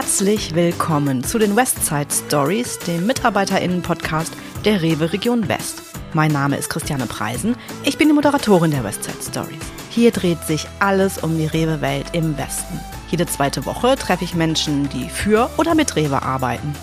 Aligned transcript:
Herzlich 0.00 0.54
willkommen 0.54 1.24
zu 1.24 1.40
den 1.40 1.56
Westside 1.56 2.06
Stories, 2.08 2.78
dem 2.78 3.04
MitarbeiterInnen-Podcast 3.06 4.32
der 4.64 4.80
Rewe 4.80 5.12
Region 5.12 5.48
West. 5.48 5.82
Mein 6.14 6.30
Name 6.30 6.56
ist 6.56 6.70
Christiane 6.70 7.06
Preisen. 7.06 7.56
Ich 7.82 7.98
bin 7.98 8.06
die 8.06 8.14
Moderatorin 8.14 8.70
der 8.70 8.84
Westside 8.84 9.20
Stories. 9.20 9.58
Hier 9.90 10.12
dreht 10.12 10.40
sich 10.44 10.68
alles 10.78 11.18
um 11.18 11.36
die 11.36 11.46
Rewe-Welt 11.46 12.06
im 12.12 12.38
Westen. 12.38 12.78
Jede 13.10 13.26
zweite 13.26 13.66
Woche 13.66 13.96
treffe 13.96 14.22
ich 14.22 14.36
Menschen, 14.36 14.88
die 14.88 15.08
für 15.08 15.50
oder 15.58 15.74
mit 15.74 15.96
Rewe 15.96 16.22
arbeiten. 16.22 16.76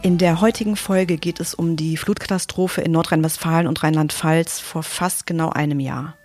In 0.00 0.16
der 0.16 0.40
heutigen 0.40 0.76
Folge 0.76 1.16
geht 1.16 1.40
es 1.40 1.54
um 1.54 1.74
die 1.74 1.96
Flutkatastrophe 1.96 2.82
in 2.82 2.92
Nordrhein-Westfalen 2.92 3.66
und 3.66 3.82
Rheinland-Pfalz 3.82 4.60
vor 4.60 4.84
fast 4.84 5.26
genau 5.26 5.50
einem 5.50 5.80
Jahr. 5.80 6.16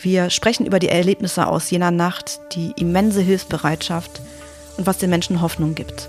Wir 0.00 0.30
sprechen 0.30 0.64
über 0.64 0.78
die 0.78 0.88
Erlebnisse 0.88 1.48
aus 1.48 1.68
jener 1.70 1.90
Nacht, 1.90 2.40
die 2.54 2.72
immense 2.78 3.20
Hilfsbereitschaft 3.20 4.22
und 4.78 4.86
was 4.86 4.98
den 4.98 5.10
Menschen 5.10 5.42
Hoffnung 5.42 5.74
gibt. 5.74 6.08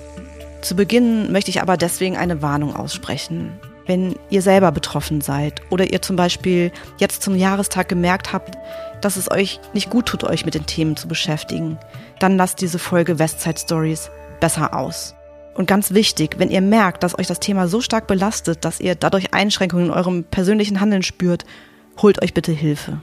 Zu 0.61 0.75
Beginn 0.75 1.31
möchte 1.31 1.49
ich 1.49 1.61
aber 1.61 1.77
deswegen 1.77 2.17
eine 2.17 2.41
Warnung 2.41 2.75
aussprechen. 2.75 3.59
Wenn 3.85 4.15
ihr 4.29 4.41
selber 4.41 4.71
betroffen 4.71 5.21
seid 5.21 5.61
oder 5.69 5.91
ihr 5.91 6.01
zum 6.01 6.15
Beispiel 6.15 6.71
jetzt 6.99 7.23
zum 7.23 7.35
Jahrestag 7.35 7.89
gemerkt 7.89 8.33
habt, 8.33 8.55
dass 9.01 9.17
es 9.17 9.31
euch 9.31 9.59
nicht 9.73 9.89
gut 9.89 10.05
tut, 10.05 10.23
euch 10.23 10.45
mit 10.45 10.53
den 10.53 10.65
Themen 10.65 10.95
zu 10.95 11.07
beschäftigen, 11.07 11.77
dann 12.19 12.37
lasst 12.37 12.61
diese 12.61 12.77
Folge 12.77 13.17
Westside 13.17 13.59
Stories 13.59 14.11
besser 14.39 14.75
aus. 14.75 15.15
Und 15.55 15.65
ganz 15.65 15.93
wichtig, 15.93 16.35
wenn 16.37 16.51
ihr 16.51 16.61
merkt, 16.61 17.03
dass 17.03 17.17
euch 17.17 17.27
das 17.27 17.39
Thema 17.39 17.67
so 17.67 17.81
stark 17.81 18.05
belastet, 18.07 18.63
dass 18.63 18.79
ihr 18.79 18.95
dadurch 18.95 19.33
Einschränkungen 19.33 19.87
in 19.87 19.91
eurem 19.91 20.23
persönlichen 20.23 20.79
Handeln 20.79 21.03
spürt, 21.03 21.45
holt 22.01 22.21
euch 22.21 22.33
bitte 22.33 22.51
Hilfe. 22.51 23.01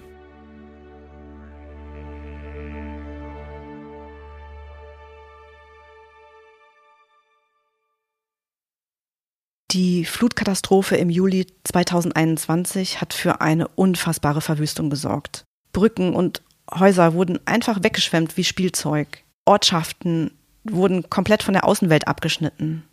Die 9.73 10.05
Flutkatastrophe 10.05 10.97
im 10.97 11.11
Juli 11.11 11.47
2021 11.65 13.01
hat 13.01 13.13
für 13.13 13.41
eine 13.41 13.67
unfassbare 13.69 14.41
Verwüstung 14.41 14.91
gesorgt. 14.91 15.45
Brücken 15.73 16.15
und 16.15 16.43
Häuser 16.73 17.15
wurden 17.15 17.41
einfach 17.47 17.83
weggeschwemmt 17.83 18.37
wie 18.37 18.45
Spielzeug. 18.45 19.25
Ortschaften 19.45 20.31
wurden 20.65 21.09
komplett 21.11 21.43
von 21.43 21.55
der 21.55 21.65
Außenwelt 21.65 22.09
abgeschnitten. 22.09 22.85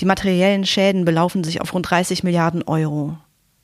Die 0.00 0.06
materiellen 0.06 0.66
Schäden 0.66 1.04
belaufen 1.04 1.44
sich 1.44 1.60
auf 1.60 1.72
rund 1.74 1.90
30 1.90 2.24
Milliarden 2.24 2.62
Euro. 2.62 3.16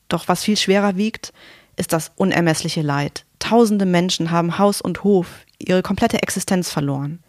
Doch 0.07 0.27
was 0.27 0.43
viel 0.43 0.57
schwerer 0.57 0.97
wiegt, 0.97 1.33
ist 1.77 1.93
das 1.93 2.11
unermessliche 2.15 2.81
Leid. 2.81 3.25
Tausende 3.39 3.85
Menschen 3.85 4.31
haben 4.31 4.57
Haus 4.57 4.81
und 4.81 5.03
Hof, 5.03 5.27
ihre 5.57 5.81
komplette 5.81 6.21
Existenz 6.21 6.69
verloren. 6.69 7.23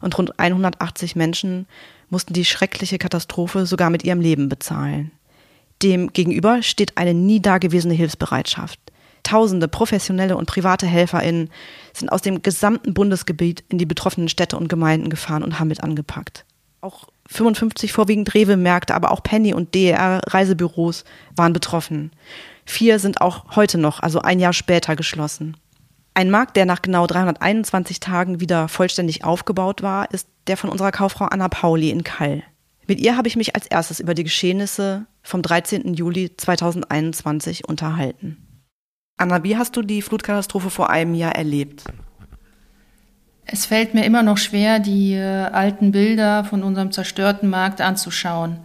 Und 0.00 0.16
rund 0.18 0.38
180 0.38 1.16
Menschen 1.16 1.66
mussten 2.10 2.32
die 2.32 2.44
schreckliche 2.44 2.98
Katastrophe 2.98 3.66
sogar 3.66 3.90
mit 3.90 4.04
ihrem 4.04 4.20
Leben 4.20 4.48
bezahlen. 4.48 5.12
Dem 5.82 6.12
gegenüber 6.12 6.62
steht 6.62 6.96
eine 6.96 7.14
nie 7.14 7.40
dagewesene 7.40 7.94
Hilfsbereitschaft. 7.94 8.80
Tausende 9.22 9.68
professionelle 9.68 10.36
und 10.36 10.46
private 10.46 10.86
HelferInnen 10.86 11.50
sind 11.92 12.10
aus 12.10 12.22
dem 12.22 12.42
gesamten 12.42 12.94
Bundesgebiet 12.94 13.64
in 13.68 13.78
die 13.78 13.86
betroffenen 13.86 14.28
Städte 14.28 14.56
und 14.56 14.68
Gemeinden 14.68 15.10
gefahren 15.10 15.42
und 15.42 15.58
haben 15.58 15.68
mit 15.68 15.82
angepackt. 15.82 16.44
Auch 16.80 17.08
55 17.26 17.92
vorwiegend 17.92 18.32
Rewe-Märkte, 18.34 18.94
aber 18.94 19.10
auch 19.10 19.22
Penny 19.22 19.52
und 19.52 19.74
DR-Reisebüros 19.74 21.04
waren 21.34 21.52
betroffen. 21.52 22.12
Vier 22.64 22.98
sind 22.98 23.20
auch 23.20 23.56
heute 23.56 23.78
noch, 23.78 24.00
also 24.00 24.20
ein 24.20 24.38
Jahr 24.38 24.52
später, 24.52 24.94
geschlossen. 24.96 25.56
Ein 26.16 26.30
Markt, 26.30 26.56
der 26.56 26.64
nach 26.64 26.80
genau 26.80 27.06
321 27.06 28.00
Tagen 28.00 28.40
wieder 28.40 28.68
vollständig 28.68 29.22
aufgebaut 29.22 29.82
war, 29.82 30.10
ist 30.12 30.26
der 30.46 30.56
von 30.56 30.70
unserer 30.70 30.90
Kauffrau 30.90 31.26
Anna 31.26 31.48
Pauli 31.48 31.90
in 31.90 32.04
Kall. 32.04 32.42
Mit 32.86 33.00
ihr 33.00 33.18
habe 33.18 33.28
ich 33.28 33.36
mich 33.36 33.54
als 33.54 33.66
erstes 33.66 34.00
über 34.00 34.14
die 34.14 34.24
Geschehnisse 34.24 35.04
vom 35.22 35.42
13. 35.42 35.92
Juli 35.92 36.34
2021 36.34 37.68
unterhalten. 37.68 38.64
Anna, 39.18 39.44
wie 39.44 39.58
hast 39.58 39.76
du 39.76 39.82
die 39.82 40.00
Flutkatastrophe 40.00 40.70
vor 40.70 40.88
einem 40.88 41.12
Jahr 41.12 41.36
erlebt? 41.36 41.84
Es 43.44 43.66
fällt 43.66 43.92
mir 43.92 44.06
immer 44.06 44.22
noch 44.22 44.38
schwer, 44.38 44.78
die 44.78 45.12
äh, 45.12 45.20
alten 45.20 45.92
Bilder 45.92 46.44
von 46.44 46.62
unserem 46.62 46.92
zerstörten 46.92 47.50
Markt 47.50 47.82
anzuschauen. 47.82 48.60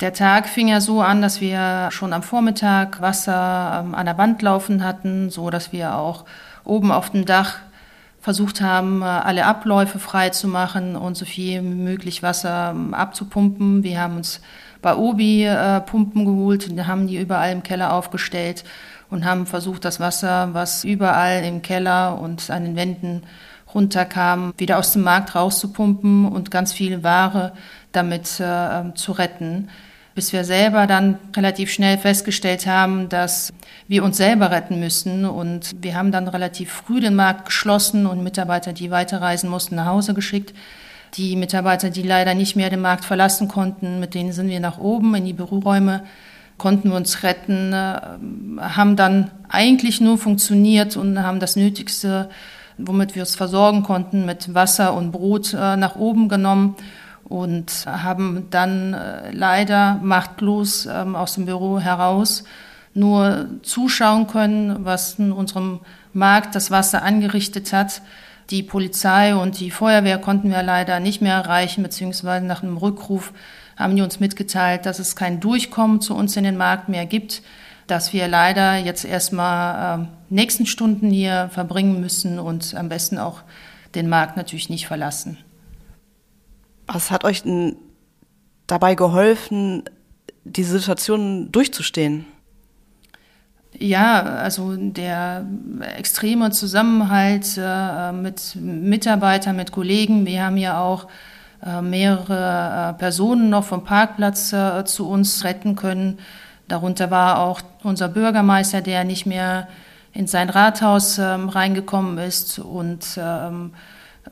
Der 0.00 0.14
Tag 0.14 0.48
fing 0.48 0.66
ja 0.66 0.80
so 0.80 1.00
an, 1.00 1.22
dass 1.22 1.40
wir 1.40 1.90
schon 1.92 2.12
am 2.12 2.24
Vormittag 2.24 3.00
Wasser 3.00 3.84
ähm, 3.84 3.94
an 3.94 4.04
der 4.04 4.18
Wand 4.18 4.42
laufen 4.42 4.82
hatten, 4.82 5.30
so 5.30 5.48
dass 5.48 5.70
wir 5.70 5.94
auch 5.94 6.24
oben 6.64 6.92
auf 6.92 7.10
dem 7.10 7.24
Dach 7.24 7.58
versucht 8.20 8.60
haben, 8.60 9.02
äh, 9.02 9.04
alle 9.04 9.44
Abläufe 9.44 9.98
frei 9.98 10.30
zu 10.30 10.46
machen 10.48 10.96
und 10.96 11.16
so 11.16 11.24
viel 11.24 11.60
möglich 11.60 12.22
Wasser 12.22 12.70
ähm, 12.74 12.94
abzupumpen. 12.94 13.82
Wir 13.82 14.00
haben 14.00 14.16
uns 14.16 14.40
bei 14.80 14.96
Obi 14.96 15.44
äh, 15.44 15.80
Pumpen 15.80 16.24
geholt 16.24 16.68
und 16.68 16.86
haben 16.86 17.08
die 17.08 17.18
überall 17.18 17.52
im 17.52 17.62
Keller 17.62 17.92
aufgestellt 17.92 18.64
und 19.10 19.24
haben 19.24 19.46
versucht, 19.46 19.84
das 19.84 20.00
Wasser, 20.00 20.50
was 20.52 20.84
überall 20.84 21.44
im 21.44 21.62
Keller 21.62 22.18
und 22.18 22.48
an 22.50 22.64
den 22.64 22.76
Wänden 22.76 23.22
runterkam, 23.74 24.54
wieder 24.56 24.78
aus 24.78 24.92
dem 24.92 25.02
Markt 25.02 25.34
rauszupumpen 25.34 26.26
und 26.26 26.50
ganz 26.50 26.72
viel 26.72 27.02
Ware 27.02 27.52
damit 27.90 28.40
äh, 28.40 28.80
ähm, 28.80 28.96
zu 28.96 29.12
retten 29.12 29.68
bis 30.14 30.32
wir 30.32 30.44
selber 30.44 30.86
dann 30.86 31.18
relativ 31.34 31.70
schnell 31.70 31.96
festgestellt 31.96 32.66
haben, 32.66 33.08
dass 33.08 33.52
wir 33.88 34.04
uns 34.04 34.18
selber 34.18 34.50
retten 34.50 34.78
müssen. 34.78 35.24
Und 35.24 35.72
wir 35.80 35.96
haben 35.96 36.12
dann 36.12 36.28
relativ 36.28 36.70
früh 36.70 37.00
den 37.00 37.14
Markt 37.14 37.46
geschlossen 37.46 38.06
und 38.06 38.22
Mitarbeiter, 38.22 38.72
die 38.72 38.90
weiterreisen 38.90 39.48
mussten, 39.48 39.76
nach 39.76 39.86
Hause 39.86 40.14
geschickt. 40.14 40.54
Die 41.14 41.36
Mitarbeiter, 41.36 41.90
die 41.90 42.02
leider 42.02 42.34
nicht 42.34 42.56
mehr 42.56 42.70
den 42.70 42.80
Markt 42.80 43.04
verlassen 43.04 43.48
konnten, 43.48 44.00
mit 44.00 44.14
denen 44.14 44.32
sind 44.32 44.48
wir 44.48 44.60
nach 44.60 44.78
oben 44.78 45.14
in 45.14 45.26
die 45.26 45.34
Büroräume, 45.34 46.04
konnten 46.58 46.90
wir 46.90 46.96
uns 46.96 47.22
retten, 47.22 47.72
äh, 47.72 48.00
haben 48.60 48.96
dann 48.96 49.30
eigentlich 49.48 50.00
nur 50.00 50.16
funktioniert 50.16 50.96
und 50.96 51.22
haben 51.22 51.40
das 51.40 51.56
Nötigste, 51.56 52.30
womit 52.78 53.14
wir 53.14 53.22
uns 53.22 53.36
versorgen 53.36 53.82
konnten, 53.82 54.24
mit 54.24 54.54
Wasser 54.54 54.94
und 54.94 55.12
Brot 55.12 55.52
äh, 55.52 55.76
nach 55.76 55.96
oben 55.96 56.28
genommen 56.28 56.76
und 57.32 57.86
haben 57.86 58.48
dann 58.50 58.92
äh, 58.92 59.30
leider 59.32 59.98
machtlos 60.02 60.84
ähm, 60.86 61.16
aus 61.16 61.34
dem 61.34 61.46
Büro 61.46 61.80
heraus 61.80 62.44
nur 62.92 63.46
zuschauen 63.62 64.26
können, 64.26 64.84
was 64.84 65.18
in 65.18 65.32
unserem 65.32 65.80
Markt 66.12 66.54
das 66.54 66.70
Wasser 66.70 67.02
angerichtet 67.02 67.72
hat. 67.72 68.02
Die 68.50 68.62
Polizei 68.62 69.34
und 69.34 69.60
die 69.60 69.70
Feuerwehr 69.70 70.18
konnten 70.18 70.50
wir 70.50 70.62
leider 70.62 71.00
nicht 71.00 71.22
mehr 71.22 71.36
erreichen, 71.36 71.82
beziehungsweise 71.82 72.44
nach 72.44 72.62
einem 72.62 72.76
Rückruf 72.76 73.32
haben 73.76 73.96
die 73.96 74.02
uns 74.02 74.20
mitgeteilt, 74.20 74.84
dass 74.84 74.98
es 74.98 75.16
kein 75.16 75.40
Durchkommen 75.40 76.02
zu 76.02 76.14
uns 76.14 76.36
in 76.36 76.44
den 76.44 76.58
Markt 76.58 76.90
mehr 76.90 77.06
gibt, 77.06 77.40
dass 77.86 78.12
wir 78.12 78.28
leider 78.28 78.76
jetzt 78.76 79.06
erstmal 79.06 80.02
äh, 80.02 80.06
nächsten 80.28 80.66
Stunden 80.66 81.08
hier 81.08 81.48
verbringen 81.50 81.98
müssen 81.98 82.38
und 82.38 82.74
am 82.74 82.90
besten 82.90 83.16
auch 83.16 83.40
den 83.94 84.10
Markt 84.10 84.36
natürlich 84.36 84.68
nicht 84.68 84.86
verlassen. 84.86 85.38
Was 86.92 87.10
hat 87.10 87.24
euch 87.24 87.42
denn 87.42 87.76
dabei 88.66 88.94
geholfen, 88.94 89.84
diese 90.44 90.78
Situation 90.78 91.50
durchzustehen? 91.50 92.26
Ja, 93.78 94.20
also 94.22 94.76
der 94.76 95.46
extreme 95.96 96.50
Zusammenhalt 96.50 97.58
äh, 97.58 98.12
mit 98.12 98.54
Mitarbeitern, 98.56 99.56
mit 99.56 99.72
Kollegen. 99.72 100.26
Wir 100.26 100.44
haben 100.44 100.58
ja 100.58 100.80
auch 100.80 101.08
äh, 101.64 101.80
mehrere 101.80 102.90
äh, 102.90 102.98
Personen 102.98 103.48
noch 103.48 103.64
vom 103.64 103.84
Parkplatz 103.84 104.52
äh, 104.52 104.84
zu 104.84 105.08
uns 105.08 105.44
retten 105.44 105.74
können. 105.74 106.18
Darunter 106.68 107.10
war 107.10 107.38
auch 107.38 107.62
unser 107.82 108.08
Bürgermeister, 108.08 108.82
der 108.82 109.04
nicht 109.04 109.24
mehr 109.24 109.68
in 110.12 110.26
sein 110.26 110.50
Rathaus 110.50 111.18
ähm, 111.18 111.48
reingekommen 111.48 112.18
ist 112.18 112.58
und 112.58 113.06
ähm, 113.16 113.72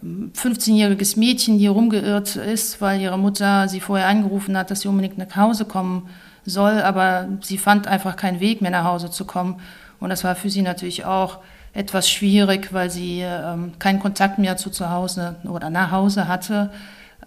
15-jähriges 0.02 1.19
Mädchen, 1.19 1.58
die 1.58 1.66
rumgeirrt 1.66 2.37
ist, 2.37 2.81
weil 2.81 3.00
ihre 3.00 3.19
Mutter 3.19 3.69
sie 3.69 3.81
vorher 3.81 4.06
angerufen 4.06 4.56
hat, 4.56 4.70
dass 4.70 4.82
sie 4.82 4.88
unbedingt 4.88 5.19
nach 5.19 5.37
Hause 5.37 5.64
kommen 5.64 6.08
soll, 6.44 6.81
aber 6.81 7.28
sie 7.42 7.58
fand 7.58 7.87
einfach 7.87 8.16
keinen 8.16 8.40
Weg 8.40 8.62
mehr 8.62 8.70
nach 8.70 8.84
Hause 8.84 9.10
zu 9.10 9.25
kommen. 9.25 9.60
Und 9.98 10.10
das 10.10 10.25
war 10.25 10.37
für 10.37 10.48
sie 10.48 10.62
natürlich 10.62 11.04
auch 11.04 11.38
etwas 11.72 12.10
schwierig, 12.10 12.72
weil 12.72 12.90
sie 12.90 13.20
ähm, 13.20 13.72
keinen 13.78 14.00
Kontakt 14.00 14.38
mehr 14.38 14.56
zu 14.56 14.70
zu 14.70 14.90
Hause 14.90 15.37
oder 15.44 15.70
nach 15.70 15.90
Hause 15.90 16.26
hatte 16.26 16.70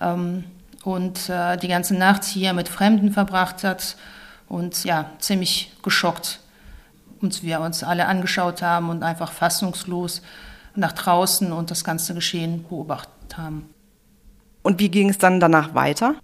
ähm, 0.01 0.43
und 0.83 1.29
äh, 1.29 1.57
die 1.57 1.67
ganze 1.67 1.95
Nacht 1.95 2.23
hier 2.23 2.53
mit 2.53 2.67
Fremden 2.67 3.11
verbracht 3.11 3.63
hat. 3.63 3.95
Und 4.49 4.83
ja, 4.83 5.09
ziemlich 5.19 5.71
geschockt. 5.81 6.39
Uns 7.21 7.43
wir 7.43 7.61
uns 7.61 7.83
alle 7.83 8.07
angeschaut 8.07 8.61
haben 8.61 8.89
und 8.89 9.03
einfach 9.03 9.31
fassungslos 9.31 10.21
nach 10.75 10.93
draußen 10.93 11.51
und 11.51 11.71
das 11.71 11.83
ganze 11.83 12.13
Geschehen 12.13 12.65
beobachtet 12.67 13.37
haben. 13.37 13.69
Und 14.63 14.79
wie 14.79 14.89
ging 14.89 15.09
es 15.09 15.17
dann 15.17 15.39
danach 15.39 15.75
weiter? 15.75 16.15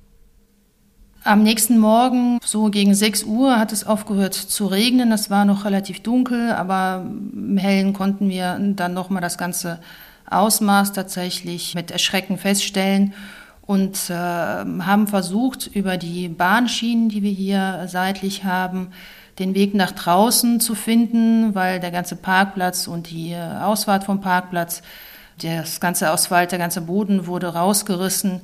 Am 1.26 1.44
nächsten 1.44 1.78
Morgen, 1.78 2.40
so 2.44 2.70
gegen 2.70 2.96
6 2.96 3.24
Uhr, 3.24 3.60
hat 3.60 3.74
es 3.74 3.86
aufgehört 3.86 4.34
zu 4.34 4.68
regnen. 4.68 5.12
Es 5.12 5.30
war 5.30 5.44
noch 5.44 5.66
relativ 5.66 6.02
dunkel, 6.02 6.54
aber 6.54 7.06
im 7.06 7.58
Hellen 7.58 7.92
konnten 7.92 8.30
wir 8.30 8.58
dann 8.76 8.94
nochmal 8.94 9.22
das 9.22 9.38
ganze 9.38 9.80
Ausmaß 10.30 10.94
tatsächlich 10.94 11.76
mit 11.76 11.92
Erschrecken 11.92 12.38
feststellen. 12.38 13.14
und 13.62 14.10
äh, 14.10 14.16
haben 14.16 15.06
versucht, 15.06 15.68
über 15.68 15.98
die 15.98 16.28
Bahnschienen, 16.28 17.10
die 17.10 17.22
wir 17.22 17.30
hier 17.30 17.86
seitlich 17.88 18.44
haben, 18.44 18.88
den 19.40 19.56
Weg 19.56 19.74
nach 19.74 19.92
draußen 19.92 20.60
zu 20.60 20.76
finden, 20.76 21.56
weil 21.56 21.80
der 21.80 21.92
ganze 21.92 22.16
Parkplatz 22.16 22.88
und 22.88 23.10
die 23.10 23.36
Ausfahrt 23.36 24.04
vom 24.04 24.22
Parkplatz, 24.22 24.82
das 25.42 25.80
ganze 25.80 26.10
Asphalt, 26.10 26.52
der 26.52 26.60
ganze 26.60 26.82
Boden 26.82 27.26
wurde 27.26 27.48
rausgerissen, 27.48 28.42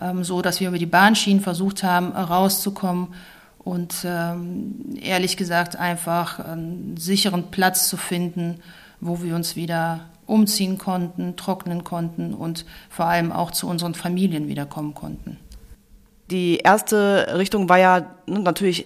ähm, 0.00 0.24
so 0.24 0.40
dass 0.40 0.60
wir 0.60 0.68
über 0.68 0.78
die 0.78 0.86
Bahnschienen 0.86 1.42
versucht 1.42 1.82
haben, 1.82 2.12
rauszukommen 2.12 3.08
und 3.58 3.94
ähm, 4.04 4.96
ehrlich 5.00 5.36
gesagt 5.36 5.76
einfach 5.76 6.38
einen 6.38 6.96
sicheren 6.96 7.50
Platz 7.50 7.88
zu 7.88 7.98
finden, 7.98 8.60
wo 9.00 9.22
wir 9.22 9.34
uns 9.34 9.54
wieder 9.54 10.00
umziehen 10.26 10.78
konnten, 10.78 11.36
trocknen 11.36 11.84
konnten 11.84 12.32
und 12.32 12.64
vor 12.88 13.06
allem 13.06 13.32
auch 13.32 13.50
zu 13.50 13.68
unseren 13.68 13.94
Familien 13.94 14.48
wiederkommen 14.48 14.94
konnten. 14.94 15.38
Die 16.30 16.58
erste 16.58 17.34
Richtung 17.36 17.68
war 17.68 17.78
ja 17.78 18.06
ne, 18.26 18.38
natürlich 18.38 18.84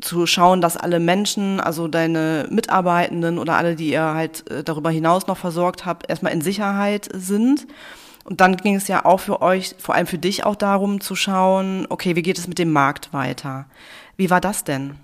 zu 0.00 0.26
schauen, 0.26 0.60
dass 0.60 0.76
alle 0.76 1.00
Menschen, 1.00 1.60
also 1.60 1.88
deine 1.88 2.46
Mitarbeitenden 2.50 3.38
oder 3.38 3.56
alle, 3.56 3.76
die 3.76 3.90
ihr 3.90 4.02
halt 4.02 4.50
äh, 4.50 4.62
darüber 4.62 4.90
hinaus 4.90 5.26
noch 5.26 5.36
versorgt 5.36 5.86
habt, 5.86 6.08
erstmal 6.08 6.32
in 6.32 6.40
Sicherheit 6.40 7.08
sind. 7.12 7.66
Und 8.24 8.40
dann 8.40 8.56
ging 8.56 8.74
es 8.74 8.88
ja 8.88 9.04
auch 9.04 9.20
für 9.20 9.42
euch, 9.42 9.74
vor 9.78 9.94
allem 9.94 10.06
für 10.06 10.18
dich 10.18 10.44
auch 10.44 10.56
darum 10.56 11.00
zu 11.00 11.16
schauen, 11.16 11.86
okay, 11.88 12.16
wie 12.16 12.22
geht 12.22 12.38
es 12.38 12.48
mit 12.48 12.58
dem 12.58 12.70
Markt 12.70 13.12
weiter? 13.12 13.66
Wie 14.16 14.30
war 14.30 14.40
das 14.40 14.64
denn? 14.64 14.94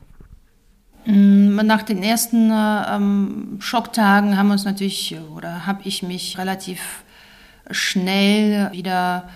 Mm, 1.06 1.56
nach 1.64 1.82
den 1.82 2.02
ersten 2.02 2.50
ähm, 2.52 3.58
Schocktagen 3.60 4.37
haben 4.37 4.48
wir 4.48 4.52
uns 4.54 4.64
natürlich 4.64 5.16
oder 5.34 5.66
habe 5.66 5.81
ich 5.84 6.02
mich 6.02 6.37
relativ 6.38 7.04
schnell 7.70 8.70
wieder 8.72 9.28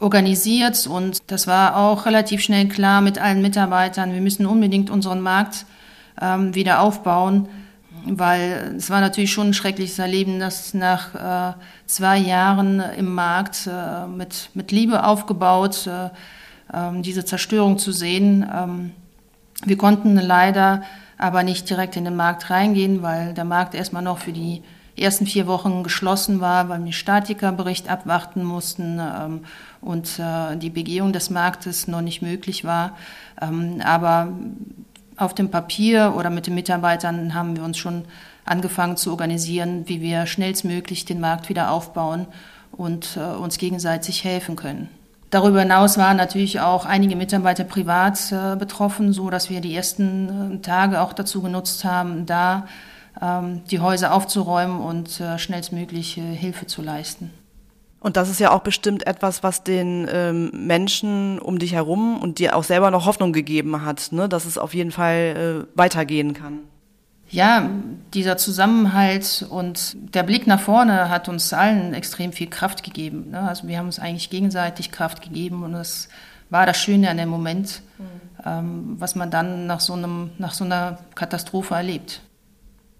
organisiert 0.00 0.86
und 0.86 1.30
das 1.30 1.46
war 1.46 1.76
auch 1.76 2.06
relativ 2.06 2.40
schnell 2.40 2.68
klar 2.68 3.00
mit 3.00 3.18
allen 3.18 3.42
Mitarbeitern. 3.42 4.12
Wir 4.12 4.20
müssen 4.20 4.46
unbedingt 4.46 4.90
unseren 4.90 5.20
Markt 5.20 5.66
ähm, 6.20 6.54
wieder 6.54 6.80
aufbauen, 6.80 7.48
weil 8.04 8.74
es 8.76 8.90
war 8.90 9.00
natürlich 9.00 9.32
schon 9.32 9.48
ein 9.48 9.54
schreckliches 9.54 9.98
Erleben, 9.98 10.38
dass 10.38 10.74
nach 10.74 11.14
äh, 11.14 11.54
zwei 11.86 12.18
Jahren 12.18 12.80
im 12.96 13.14
Markt 13.14 13.66
äh, 13.66 14.06
mit, 14.06 14.50
mit 14.54 14.70
Liebe 14.70 15.04
aufgebaut, 15.04 15.86
äh, 15.86 16.10
ähm, 16.72 17.02
diese 17.02 17.24
Zerstörung 17.24 17.78
zu 17.78 17.92
sehen. 17.92 18.48
Ähm, 18.54 18.92
wir 19.64 19.76
konnten 19.76 20.16
leider 20.16 20.82
aber 21.16 21.42
nicht 21.42 21.68
direkt 21.68 21.96
in 21.96 22.04
den 22.04 22.14
Markt 22.14 22.50
reingehen, 22.50 23.02
weil 23.02 23.34
der 23.34 23.44
Markt 23.44 23.74
erstmal 23.74 24.02
noch 24.02 24.18
für 24.18 24.32
die 24.32 24.62
ersten 24.96 25.26
vier 25.26 25.46
Wochen 25.46 25.82
geschlossen 25.82 26.40
war, 26.40 26.68
weil 26.68 26.84
wir 26.84 26.92
Statikerbericht 26.92 27.88
abwarten 27.88 28.44
mussten 28.44 29.00
ähm, 29.00 29.44
und 29.80 30.18
äh, 30.18 30.56
die 30.56 30.70
Begehung 30.70 31.12
des 31.12 31.30
Marktes 31.30 31.88
noch 31.88 32.00
nicht 32.00 32.22
möglich 32.22 32.64
war. 32.64 32.96
Ähm, 33.40 33.80
aber 33.84 34.32
auf 35.16 35.34
dem 35.34 35.50
Papier 35.50 36.14
oder 36.16 36.30
mit 36.30 36.46
den 36.46 36.54
Mitarbeitern 36.54 37.34
haben 37.34 37.56
wir 37.56 37.64
uns 37.64 37.78
schon 37.78 38.04
angefangen 38.44 38.96
zu 38.96 39.10
organisieren, 39.10 39.88
wie 39.88 40.00
wir 40.00 40.26
schnellstmöglich 40.26 41.04
den 41.04 41.20
Markt 41.20 41.48
wieder 41.48 41.70
aufbauen 41.70 42.26
und 42.72 43.16
äh, 43.16 43.20
uns 43.20 43.58
gegenseitig 43.58 44.24
helfen 44.24 44.56
können. 44.56 44.88
Darüber 45.30 45.60
hinaus 45.60 45.98
waren 45.98 46.16
natürlich 46.16 46.60
auch 46.60 46.86
einige 46.86 47.14
Mitarbeiter 47.14 47.64
privat 47.64 48.32
äh, 48.32 48.56
betroffen, 48.56 49.12
so 49.12 49.28
dass 49.28 49.50
wir 49.50 49.60
die 49.60 49.74
ersten 49.76 50.54
äh, 50.54 50.58
Tage 50.60 51.02
auch 51.02 51.12
dazu 51.12 51.42
genutzt 51.42 51.84
haben, 51.84 52.24
da 52.24 52.66
ähm, 53.20 53.62
die 53.70 53.80
Häuser 53.80 54.14
aufzuräumen 54.14 54.80
und 54.80 55.20
äh, 55.20 55.38
schnellstmöglich 55.38 56.16
äh, 56.16 56.34
Hilfe 56.34 56.66
zu 56.66 56.80
leisten. 56.80 57.30
Und 58.00 58.16
das 58.16 58.30
ist 58.30 58.38
ja 58.38 58.52
auch 58.52 58.60
bestimmt 58.60 59.06
etwas, 59.06 59.42
was 59.42 59.64
den 59.64 60.08
ähm, 60.10 60.50
Menschen 60.54 61.38
um 61.38 61.58
dich 61.58 61.72
herum 61.72 62.20
und 62.20 62.38
dir 62.38 62.54
auch 62.54 62.62
selber 62.62 62.90
noch 62.90 63.06
Hoffnung 63.06 63.32
gegeben 63.32 63.84
hat, 63.84 64.12
ne? 64.12 64.28
dass 64.28 64.44
es 64.44 64.56
auf 64.56 64.72
jeden 64.72 64.92
Fall 64.92 65.66
äh, 65.66 65.78
weitergehen 65.78 66.32
kann 66.32 66.60
ja, 67.30 67.68
dieser 68.14 68.36
Zusammenhalt 68.36 69.46
und 69.48 69.96
der 70.14 70.22
Blick 70.22 70.46
nach 70.46 70.60
vorne 70.60 71.10
hat 71.10 71.28
uns 71.28 71.52
allen 71.52 71.92
extrem 71.92 72.32
viel 72.32 72.48
Kraft 72.48 72.82
gegeben. 72.82 73.30
Ne? 73.30 73.40
Also 73.40 73.68
wir 73.68 73.78
haben 73.78 73.86
uns 73.86 73.98
eigentlich 73.98 74.30
gegenseitig 74.30 74.90
Kraft 74.90 75.20
gegeben 75.22 75.62
und 75.62 75.72
das 75.72 76.08
war 76.48 76.64
das 76.64 76.78
Schöne 76.78 77.10
an 77.10 77.18
dem 77.18 77.28
Moment, 77.28 77.82
mhm. 77.98 78.04
ähm, 78.46 78.96
was 78.98 79.14
man 79.14 79.30
dann 79.30 79.66
nach 79.66 79.80
so, 79.80 79.92
einem, 79.92 80.30
nach 80.38 80.54
so 80.54 80.64
einer 80.64 80.98
Katastrophe 81.14 81.74
erlebt. 81.74 82.22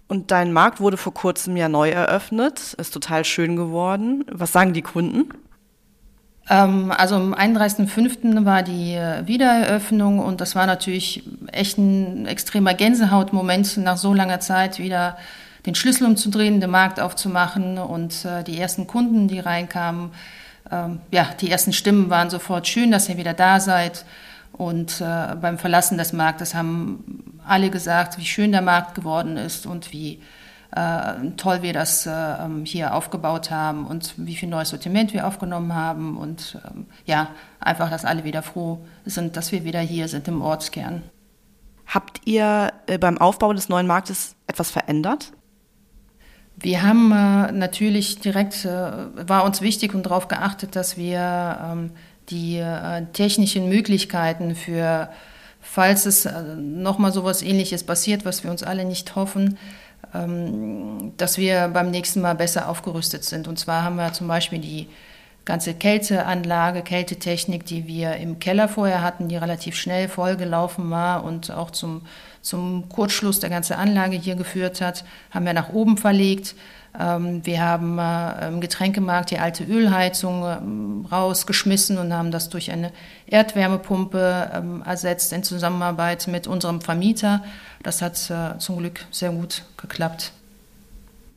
Und 0.09 0.31
dein 0.31 0.51
Markt 0.51 0.81
wurde 0.81 0.97
vor 0.97 1.13
kurzem 1.13 1.55
ja 1.55 1.69
neu 1.69 1.91
eröffnet, 1.91 2.73
ist 2.73 2.93
total 2.93 3.23
schön 3.23 3.55
geworden. 3.55 4.25
Was 4.29 4.51
sagen 4.51 4.73
die 4.73 4.81
Kunden? 4.81 5.29
Ähm, 6.49 6.91
also 6.91 7.13
am 7.13 7.35
31.05. 7.35 8.43
war 8.43 8.63
die 8.63 8.95
äh, 8.95 9.27
Wiedereröffnung 9.27 10.17
und 10.17 10.41
das 10.41 10.55
war 10.55 10.65
natürlich 10.65 11.23
echt 11.51 11.77
ein 11.77 12.25
extremer 12.25 12.73
Gänsehautmoment, 12.73 13.77
nach 13.77 13.97
so 13.97 14.15
langer 14.15 14.39
Zeit 14.39 14.79
wieder 14.79 15.15
den 15.67 15.75
Schlüssel 15.75 16.07
umzudrehen, 16.07 16.59
den 16.59 16.71
Markt 16.71 16.99
aufzumachen 16.99 17.77
und 17.77 18.25
äh, 18.25 18.43
die 18.43 18.59
ersten 18.59 18.87
Kunden, 18.87 19.27
die 19.27 19.39
reinkamen, 19.39 20.09
ähm, 20.71 21.01
ja, 21.11 21.27
die 21.39 21.51
ersten 21.51 21.71
Stimmen 21.71 22.09
waren 22.09 22.31
sofort 22.31 22.67
schön, 22.67 22.89
dass 22.89 23.09
ihr 23.09 23.17
wieder 23.17 23.33
da 23.33 23.59
seid. 23.59 24.05
Und 24.53 25.01
äh, 25.01 25.35
beim 25.35 25.59
Verlassen 25.59 25.97
des 25.99 26.13
Marktes 26.13 26.55
haben 26.55 27.38
alle 27.49 27.69
gesagt, 27.69 28.17
wie 28.17 28.25
schön 28.25 28.51
der 28.51 28.61
Markt 28.61 28.95
geworden 28.95 29.37
ist 29.37 29.65
und 29.65 29.91
wie 29.91 30.21
äh, 30.75 31.31
toll 31.37 31.61
wir 31.61 31.73
das 31.73 32.05
äh, 32.05 32.11
ähm, 32.11 32.63
hier 32.63 32.93
aufgebaut 32.93 33.49
haben 33.49 33.87
und 33.87 34.13
wie 34.17 34.35
viel 34.35 34.49
neues 34.49 34.69
Sortiment 34.69 35.13
wir 35.13 35.25
aufgenommen 35.25 35.73
haben 35.73 36.17
und 36.17 36.59
ähm, 36.65 36.85
ja, 37.05 37.29
einfach, 37.59 37.89
dass 37.89 38.05
alle 38.05 38.23
wieder 38.23 38.43
froh 38.43 38.85
sind, 39.05 39.35
dass 39.35 39.51
wir 39.51 39.63
wieder 39.63 39.79
hier 39.79 40.07
sind 40.07 40.27
im 40.27 40.41
Ortskern. 40.41 41.03
Habt 41.87 42.21
ihr 42.25 42.71
äh, 42.85 42.99
beim 42.99 43.17
Aufbau 43.17 43.51
des 43.53 43.67
neuen 43.67 43.87
Marktes 43.87 44.35
etwas 44.45 44.69
verändert? 44.69 45.31
Wir 46.55 46.83
haben 46.83 47.11
äh, 47.11 47.51
natürlich 47.51 48.19
direkt, 48.19 48.65
äh, 48.65 48.91
war 49.27 49.45
uns 49.45 49.61
wichtig 49.61 49.95
und 49.95 50.05
darauf 50.05 50.27
geachtet, 50.27 50.75
dass 50.75 50.97
wir 50.97 51.57
ähm, 51.63 51.91
die 52.29 52.57
äh, 52.57 53.05
technischen 53.13 53.69
Möglichkeiten 53.69 54.53
für, 54.55 55.09
falls 55.61 56.05
es 56.05 56.25
äh, 56.25 56.41
nochmal 56.55 57.11
so 57.11 57.21
etwas 57.21 57.41
Ähnliches 57.41 57.83
passiert, 57.83 58.25
was 58.25 58.43
wir 58.43 58.51
uns 58.51 58.63
alle 58.63 58.85
nicht 58.85 59.15
hoffen, 59.15 59.57
ähm, 60.13 61.13
dass 61.17 61.37
wir 61.37 61.67
beim 61.69 61.91
nächsten 61.91 62.21
Mal 62.21 62.35
besser 62.35 62.69
aufgerüstet 62.69 63.23
sind. 63.23 63.47
Und 63.47 63.59
zwar 63.59 63.83
haben 63.83 63.95
wir 63.95 64.13
zum 64.13 64.27
Beispiel 64.27 64.59
die 64.59 64.87
ganze 65.45 65.73
Kälteanlage, 65.73 66.81
Kältetechnik, 66.81 67.65
die 67.65 67.87
wir 67.87 68.15
im 68.17 68.39
Keller 68.39 68.67
vorher 68.67 69.01
hatten, 69.01 69.27
die 69.27 69.37
relativ 69.37 69.75
schnell 69.75 70.07
vollgelaufen 70.07 70.89
war 70.91 71.23
und 71.23 71.51
auch 71.51 71.71
zum, 71.71 72.01
zum 72.41 72.89
Kurzschluss 72.89 73.39
der 73.39 73.49
ganzen 73.49 73.73
Anlage 73.73 74.17
hier 74.17 74.35
geführt 74.35 74.81
hat, 74.81 75.03
haben 75.31 75.45
wir 75.45 75.53
nach 75.53 75.69
oben 75.69 75.97
verlegt. 75.97 76.55
Ähm, 76.99 77.45
wir 77.45 77.61
haben 77.61 77.99
äh, 77.99 78.47
im 78.47 78.61
Getränkemarkt 78.61 79.31
die 79.31 79.39
alte 79.39 79.63
Ölheizung 79.63 80.43
ähm, 80.45 81.07
rausgeschmissen 81.11 81.97
und 81.97 82.13
haben 82.13 82.31
das 82.31 82.49
durch 82.49 82.71
eine 82.71 82.91
Erdwärmepumpe 83.27 84.81
ersetzt 84.85 85.33
in 85.33 85.43
Zusammenarbeit 85.43 86.27
mit 86.27 86.47
unserem 86.47 86.81
Vermieter. 86.81 87.43
Das 87.83 88.01
hat 88.01 88.29
äh, 88.29 88.57
zum 88.57 88.77
Glück 88.79 89.05
sehr 89.11 89.31
gut 89.31 89.63
geklappt. 89.77 90.33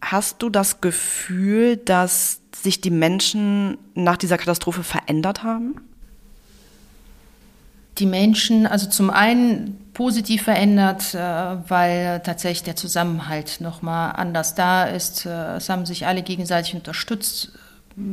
Hast 0.00 0.42
du 0.42 0.48
das 0.48 0.80
Gefühl, 0.80 1.76
dass 1.76 2.40
sich 2.54 2.80
die 2.80 2.90
Menschen 2.90 3.78
nach 3.94 4.16
dieser 4.16 4.36
Katastrophe 4.36 4.82
verändert 4.82 5.42
haben? 5.42 5.76
Die 8.02 8.06
Menschen, 8.06 8.66
also 8.66 8.88
zum 8.88 9.10
einen 9.10 9.78
positiv 9.94 10.42
verändert, 10.42 11.14
äh, 11.14 11.18
weil 11.18 12.20
tatsächlich 12.24 12.64
der 12.64 12.74
Zusammenhalt 12.74 13.60
nochmal 13.60 14.12
anders 14.16 14.56
da 14.56 14.82
ist. 14.84 15.24
Äh, 15.24 15.56
es 15.56 15.68
haben 15.68 15.86
sich 15.86 16.04
alle 16.04 16.22
gegenseitig 16.22 16.74
unterstützt 16.74 17.52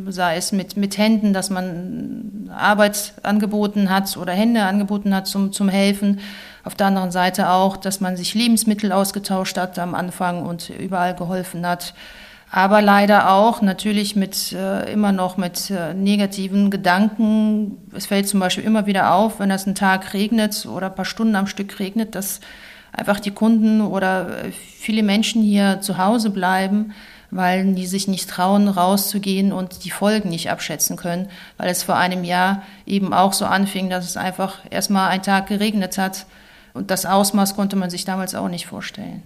sei 0.08 0.38
es 0.38 0.52
mit, 0.52 0.78
mit 0.78 0.98
Händen, 0.98 1.34
dass 1.34 1.50
man 1.50 2.50
Arbeit 2.56 3.14
angeboten 3.24 3.90
hat 3.90 4.18
oder 4.18 4.34
Hände 4.34 4.64
angeboten 4.64 5.16
hat 5.16 5.28
zum, 5.28 5.52
zum 5.52 5.70
Helfen. 5.70 6.20
Auf 6.64 6.76
der 6.76 6.88
anderen 6.88 7.12
Seite 7.12 7.50
auch, 7.50 7.78
dass 7.78 8.02
man 8.02 8.18
sich 8.18 8.34
Lebensmittel 8.34 8.92
ausgetauscht 8.92 9.58
hat 9.58 9.80
am 9.80 9.96
Anfang 9.96 10.46
und 10.46 10.70
überall 10.70 11.16
geholfen 11.16 11.66
hat. 11.66 11.94
Aber 12.52 12.82
leider 12.82 13.32
auch 13.32 13.62
natürlich 13.62 14.16
mit 14.16 14.54
äh, 14.54 14.92
immer 14.92 15.12
noch 15.12 15.38
mit 15.38 15.70
äh, 15.70 15.94
negativen 15.94 16.72
Gedanken. 16.72 17.78
Es 17.94 18.08
fällt 18.08 18.28
zum 18.28 18.40
Beispiel 18.40 18.64
immer 18.64 18.88
wieder 18.88 19.14
auf, 19.14 19.40
wenn 19.40 19.52
es 19.52 19.66
einen 19.66 19.76
Tag 19.76 20.14
regnet 20.14 20.66
oder 20.66 20.88
ein 20.88 20.96
paar 20.96 21.06
Stunden 21.06 21.36
am 21.36 21.46
Stück 21.46 21.80
regnet, 21.80 22.16
dass 22.16 22.40
einfach 22.92 23.20
die 23.20 23.32
Kunden 23.32 23.82
oder 23.82 24.46
äh, 24.46 24.52
viele 24.52 25.04
Menschen 25.04 25.44
hier 25.44 25.82
zu 25.82 26.00
Hause 26.00 26.32
bleiben 26.32 26.94
weil 27.32 27.74
die 27.74 27.86
sich 27.86 28.08
nicht 28.08 28.30
trauen, 28.30 28.68
rauszugehen 28.68 29.52
und 29.52 29.84
die 29.84 29.92
Folgen 29.92 30.30
nicht 30.30 30.50
abschätzen 30.50 30.98
können, 30.98 31.30
weil 31.58 31.70
es 31.70 31.84
vor 31.84 31.96
einem 31.96 32.24
Jahr 32.24 32.64
eben 32.86 33.14
auch 33.14 33.34
so 33.34 33.46
anfing, 33.46 33.90
dass 33.90 34.06
es 34.06 34.18
einfach 34.18 34.60
erstmal 34.70 35.10
einen 35.10 35.24
Tag 35.24 35.48
geregnet 35.48 35.98
hat 35.98 36.26
und 36.74 36.92
das 36.92 37.06
Ausmaß 37.06 37.56
konnte 37.56 37.76
man 37.76 37.90
sich 37.90 38.06
damals 38.06 38.36
auch 38.36 38.48
nicht 38.48 38.66
vorstellen. 38.66 39.24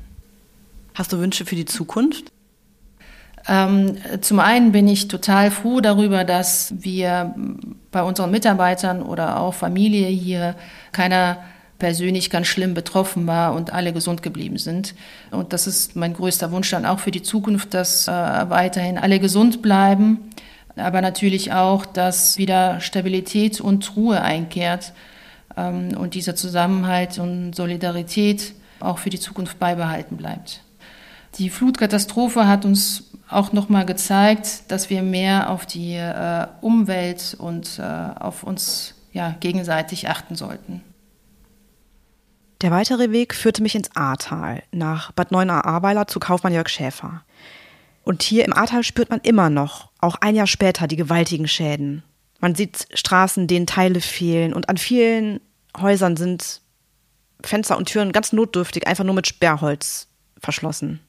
Hast 0.95 1.13
du 1.13 1.19
Wünsche 1.19 1.45
für 1.45 1.55
die 1.55 1.65
Zukunft? 1.65 2.31
Ähm, 3.47 3.97
zum 4.21 4.39
einen 4.39 4.71
bin 4.71 4.87
ich 4.87 5.07
total 5.07 5.51
froh 5.51 5.81
darüber, 5.81 6.23
dass 6.23 6.73
wir 6.77 7.35
bei 7.91 8.03
unseren 8.03 8.31
Mitarbeitern 8.31 9.01
oder 9.01 9.39
auch 9.39 9.53
Familie 9.53 10.07
hier 10.07 10.55
keiner 10.91 11.37
persönlich 11.79 12.29
ganz 12.29 12.47
schlimm 12.47 12.73
betroffen 12.73 13.27
war 13.27 13.53
und 13.53 13.73
alle 13.73 13.91
gesund 13.91 14.21
geblieben 14.21 14.57
sind. 14.57 14.95
Und 15.31 15.51
das 15.51 15.67
ist 15.67 15.97
mein 15.97 16.13
größter 16.13 16.51
Wunsch 16.51 16.69
dann 16.69 16.85
auch 16.85 16.99
für 16.99 17.11
die 17.11 17.21
Zukunft, 17.21 17.73
dass 17.73 18.07
äh, 18.07 18.11
weiterhin 18.11 18.97
alle 18.97 19.19
gesund 19.19 19.61
bleiben, 19.61 20.29
aber 20.77 21.01
natürlich 21.01 21.51
auch, 21.51 21.85
dass 21.85 22.37
wieder 22.37 22.79
Stabilität 22.79 23.59
und 23.59 23.97
Ruhe 23.97 24.21
einkehrt 24.21 24.93
ähm, 25.57 25.89
und 25.97 26.13
dieser 26.13 26.35
Zusammenhalt 26.37 27.19
und 27.19 27.53
Solidarität 27.53 28.53
auch 28.79 28.99
für 28.99 29.09
die 29.09 29.19
Zukunft 29.19 29.59
beibehalten 29.59 30.15
bleibt. 30.15 30.61
Die 31.37 31.49
Flutkatastrophe 31.49 32.47
hat 32.47 32.63
uns 32.63 33.11
auch 33.29 33.51
nochmal 33.53 33.85
gezeigt, 33.85 34.71
dass 34.71 34.89
wir 34.89 35.01
mehr 35.01 35.49
auf 35.49 35.65
die 35.65 35.95
äh, 35.95 36.47
Umwelt 36.61 37.35
und 37.39 37.79
äh, 37.79 37.83
auf 37.83 38.43
uns 38.43 38.95
ja, 39.11 39.35
gegenseitig 39.39 40.09
achten 40.09 40.35
sollten. 40.35 40.81
Der 42.61 42.71
weitere 42.71 43.11
Weg 43.11 43.35
führte 43.35 43.61
mich 43.61 43.75
ins 43.75 43.93
Ahrtal, 43.95 44.63
nach 44.71 45.11
Bad 45.11 45.31
Neuenahr-Ahrweiler 45.31 46.07
zu 46.07 46.19
Kaufmann 46.19 46.53
Jörg 46.53 46.69
Schäfer. 46.69 47.23
Und 48.03 48.23
hier 48.23 48.45
im 48.45 48.53
Ahrtal 48.53 48.83
spürt 48.83 49.09
man 49.09 49.19
immer 49.21 49.49
noch, 49.49 49.91
auch 49.99 50.15
ein 50.21 50.35
Jahr 50.35 50.47
später, 50.47 50.87
die 50.87 50.95
gewaltigen 50.95 51.47
Schäden. 51.47 52.03
Man 52.39 52.55
sieht 52.55 52.87
Straßen, 52.93 53.47
denen 53.47 53.67
Teile 53.67 54.01
fehlen 54.01 54.53
und 54.53 54.69
an 54.69 54.77
vielen 54.77 55.39
Häusern 55.77 56.17
sind 56.17 56.61
Fenster 57.41 57.77
und 57.77 57.89
Türen 57.89 58.11
ganz 58.11 58.33
notdürftig 58.33 58.87
einfach 58.87 59.03
nur 59.03 59.15
mit 59.15 59.27
Sperrholz 59.27 60.07
verschlossen. 60.39 60.99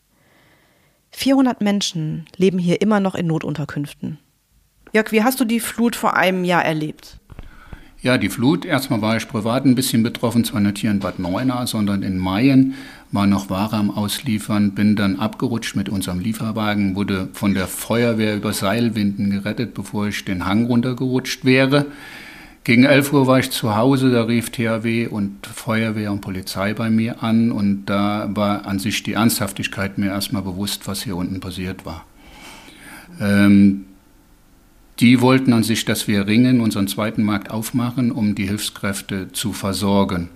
400 1.16 1.61
Menschen 1.61 2.26
leben 2.37 2.59
hier 2.59 2.83
immer 2.83 2.99
noch 2.99 3.14
in 3.14 3.28
Notunterkünften. 3.28 4.18
Jörg, 4.92 5.12
wie 5.12 5.23
hast 5.23 5.38
du 5.38 5.44
die 5.44 5.61
Flut 5.61 5.94
vor 5.94 6.16
einem 6.16 6.44
Jahr 6.44 6.64
erlebt? 6.64 7.18
Ja, 8.02 8.18
die 8.18 8.28
Flut, 8.28 8.64
erstmal 8.64 9.00
war 9.00 9.16
ich 9.16 9.28
privat 9.28 9.64
ein 9.64 9.76
bisschen 9.76 10.02
betroffen, 10.02 10.44
zwar 10.44 10.61
nicht 10.61 10.78
hier 10.78 10.90
in 10.90 10.99
Bad 10.99 11.21
Neuenahr, 11.21 11.66
sondern 11.66 12.02
in 12.02 12.18
Mayen, 12.18 12.75
war 13.12 13.26
noch 13.26 13.49
Ware 13.49 13.76
am 13.76 13.90
Ausliefern, 13.90 14.73
bin 14.75 14.97
dann 14.97 15.18
abgerutscht 15.18 15.76
mit 15.76 15.88
unserem 15.88 16.18
Lieferwagen, 16.18 16.97
wurde 16.97 17.28
von 17.33 17.54
der 17.54 17.68
Feuerwehr 17.68 18.37
über 18.37 18.52
Seilwinden 18.52 19.30
gerettet, 19.30 19.73
bevor 19.73 20.09
ich 20.09 20.25
den 20.25 20.44
Hang 20.44 20.66
runtergerutscht 20.66 21.44
wäre. 21.44 21.87
Gegen 22.64 22.85
11 22.85 23.12
Uhr 23.12 23.26
war 23.26 23.38
ich 23.38 23.50
zu 23.50 23.76
Hause, 23.76 24.11
da 24.11 24.23
rief 24.23 24.49
THW 24.49 25.09
und 25.09 25.47
Feuerwehr 25.47 26.11
und 26.11 26.23
Polizei 26.23 26.73
bei 26.73 26.88
mir 26.88 27.23
an 27.23 27.52
und 27.52 27.85
da 27.85 28.30
war 28.33 28.64
an 28.64 28.78
sich 28.78 29.02
die 29.02 29.12
Ernsthaftigkeit 29.12 29.99
mir 29.99 30.06
erstmal 30.06 30.40
bewusst, 30.40 30.88
was 30.88 31.02
hier 31.02 31.14
unten 31.16 31.40
passiert 31.40 31.85
war. 31.85 32.06
Ähm, 33.21 33.85
die 34.99 35.21
wollten 35.21 35.52
an 35.52 35.62
sich, 35.62 35.85
dass 35.85 36.09
wir 36.09 36.26
Ringen, 36.26 36.62
unseren 36.62 36.88
zweiten 36.88 37.23
Markt 37.23 37.50
aufmachen, 37.50 38.11
um 38.11 38.35
die 38.35 38.49
Hilfskräfte 38.49 39.30
zu 39.33 39.52
versorgen. 39.52 40.30